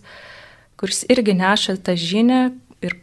kuris 0.81 1.05
irgi 1.13 1.37
neša 1.37 1.77
tą 1.85 1.93
žinę 1.93 2.41
ir 2.81 2.97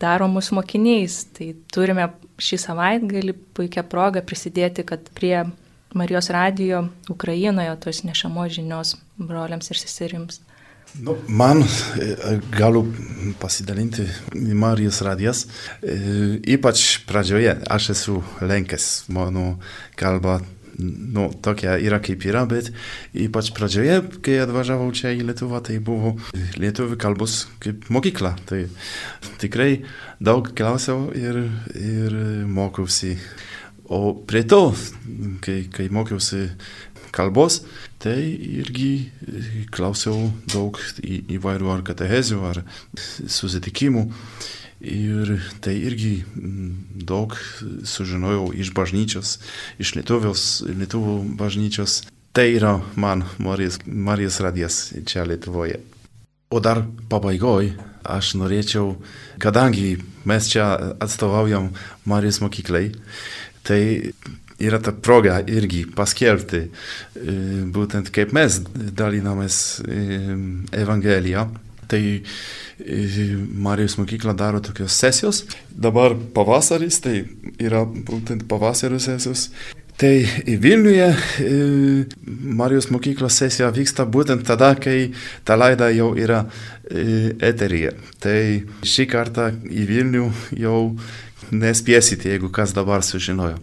daro 0.00 0.32
mus 0.32 0.48
mokiniais. 0.56 1.26
Tai 1.36 1.52
turime 1.76 2.08
šį 2.40 2.64
savaitgalį 2.64 3.36
puikią 3.52 3.84
progą 3.84 4.24
prisidėti, 4.24 4.88
kad 4.88 5.12
prie 5.12 5.44
Marijos 5.94 6.30
radijo 6.30 6.88
Ukrainoje 7.08 7.76
tos 7.80 8.02
nešamos 8.04 8.52
žinios 8.52 8.96
broliams 9.16 9.70
ir 9.70 9.78
seserims. 9.78 10.40
Nu, 10.94 11.16
man 11.28 11.62
e, 11.62 12.38
galiu 12.58 12.86
pasidalinti 13.40 14.06
Marijos 14.34 15.00
radijas. 15.04 15.46
E, 15.82 15.96
ypač 16.56 17.04
pradžioje 17.06 17.58
aš 17.70 17.90
esu 17.96 18.22
lenkęs, 18.40 19.08
mano 19.12 19.58
kalba 19.96 20.40
nu, 20.78 21.28
tokia 21.42 21.76
yra 21.82 21.98
kaip 22.02 22.22
yra, 22.28 22.44
bet 22.48 22.70
ypač 23.16 23.50
pradžioje, 23.56 23.98
kai 24.24 24.38
atvažiavau 24.44 24.88
čia 24.94 25.12
į 25.16 25.26
Lietuvą, 25.26 25.60
tai 25.66 25.78
buvo 25.82 26.14
lietuvių 26.60 26.98
kalbos 27.00 27.40
kaip 27.62 27.88
mokykla. 27.92 28.36
Tai 28.48 28.64
tikrai 29.42 29.82
daug 30.22 30.52
klausiau 30.58 31.10
ir, 31.18 31.42
ir 31.74 32.18
mokiausi 32.46 33.16
O 33.88 34.12
prie 34.12 34.44
to, 34.44 34.74
kai, 35.40 35.62
kai 35.72 35.88
mokiausi 35.88 36.50
kalbos, 37.10 37.62
tai 38.02 38.20
irgi 38.60 39.08
klausiau 39.72 40.28
daug 40.52 40.76
į, 41.00 41.22
įvairių 41.38 41.72
ar 41.72 41.84
katehezių, 41.86 42.42
ar 42.44 42.62
susitikimų. 43.24 44.04
Ir 44.78 45.32
tai 45.64 45.74
irgi 45.88 46.20
daug 47.08 47.32
sužinojau 47.88 48.52
iš 48.54 48.70
bažnyčios, 48.76 49.38
iš 49.80 49.96
Lietuvos, 49.96 50.44
Lietuvų 50.68 51.18
bažnyčios. 51.40 52.04
Tai 52.36 52.44
yra 52.52 52.76
man 52.94 53.24
Marijos, 53.42 53.80
Marijos 53.88 54.38
radijas 54.44 54.82
čia 55.08 55.24
Lietuvoje. 55.26 55.80
O 56.48 56.60
dar 56.64 56.82
pabaigoj 57.10 57.74
aš 58.08 58.34
norėčiau, 58.40 58.94
kadangi 59.42 59.98
mes 60.28 60.46
čia 60.48 60.94
atstovaujam 61.04 61.74
Marijos 62.08 62.40
mokyklai, 62.40 62.86
Tai 63.68 64.12
yra 64.58 64.78
ta 64.80 64.94
proga 64.96 65.42
irgi 65.44 65.82
paskelbti, 65.92 66.60
e, 66.64 67.32
būtent 67.74 68.08
kaip 68.14 68.32
mes 68.32 68.56
dalinamės 68.96 69.58
e, 69.84 70.04
Evangeliją. 70.80 71.44
Tai 71.88 72.00
Marijos 73.64 73.98
mokykla 74.00 74.34
daro 74.36 74.60
tokios 74.64 74.96
sesijos. 74.96 75.42
Dabar 75.68 76.16
pavasaris, 76.36 77.00
tai 77.04 77.22
yra 77.60 77.84
būtent 77.84 78.44
pavasario 78.48 79.00
sesijos. 79.00 79.50
Tai 79.98 80.22
Vilniuje 80.46 81.10
Marijos 82.54 82.86
mokyklos 82.94 83.34
sesija 83.40 83.66
vyksta 83.74 84.04
būtent 84.06 84.46
tada, 84.46 84.78
kai 84.78 85.10
ta 85.42 85.58
laida 85.58 85.90
jau 85.90 86.14
yra 86.14 86.46
eteryje. 86.86 87.98
Tai 88.22 88.62
šį 88.86 89.10
kartą 89.10 89.50
į 89.66 89.82
Vilnių 89.88 90.28
jau 90.62 90.94
nespėsite, 91.50 92.30
jeigu 92.30 92.46
kas 92.54 92.70
dabar 92.76 93.02
sužinojo. 93.02 93.58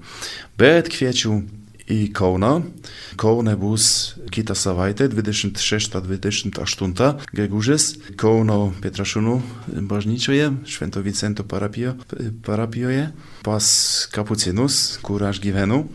Bet 0.59 0.91
kviečiu 0.91 1.39
į 1.87 2.11
Kauną. 2.17 2.67
Kaune 3.15 3.55
bus 3.55 4.19
kitą 4.33 4.55
savaitę, 4.57 5.07
26-28 5.07 7.15
gegužės, 7.31 7.95
Kauno 8.19 8.73
Petrašūnų 8.83 9.41
bažnyčioje, 9.87 10.51
Švento 10.67 10.99
Vicento 11.05 11.43
parapijo, 11.47 11.95
parapijoje, 12.43 13.13
pas 13.45 13.65
kapucinus, 14.11 14.99
kur 15.05 15.23
aš 15.29 15.39
gyvenu. 15.39 15.87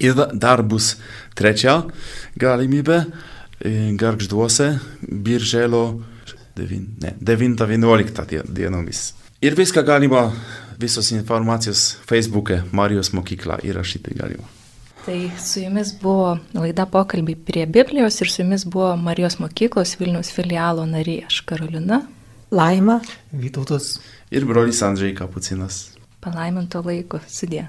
Ir 0.00 0.14
dar 0.32 0.62
bus 0.62 0.96
trečia 1.36 1.82
galimybė 2.40 3.04
Gargžduose, 3.98 4.78
Birželio 5.02 6.02
9-11 6.56 8.42
dienomis. 8.48 9.12
Ir 9.42 9.54
viską 9.58 9.82
galima, 9.82 10.30
visos 10.78 11.10
informacijos 11.12 11.96
Facebook'e 12.06 12.62
Marijos 12.72 13.12
mokykla 13.12 13.60
įrašyti 13.66 14.14
galima. 14.18 14.48
Tai 15.02 15.30
su 15.42 15.60
jumis 15.64 15.90
buvo 15.98 16.36
laida 16.54 16.86
pokalbiai 16.86 17.36
prie 17.36 17.66
Biblijos 17.66 18.20
ir 18.20 18.30
su 18.30 18.42
jumis 18.42 18.64
buvo 18.64 18.96
Marijos 18.96 19.40
mokyklos 19.42 19.96
Vilnius 19.98 20.30
filialo 20.30 20.86
narė 20.86 21.24
aš 21.26 21.40
Karolina. 21.46 22.04
Laima. 22.52 23.00
Vytautas. 23.32 23.96
Ir 24.30 24.46
brolis 24.46 24.82
Andžiai 24.84 25.14
Kapucinas. 25.16 25.88
Palaiminto 26.22 26.84
laiko 26.86 27.18
sudė. 27.26 27.66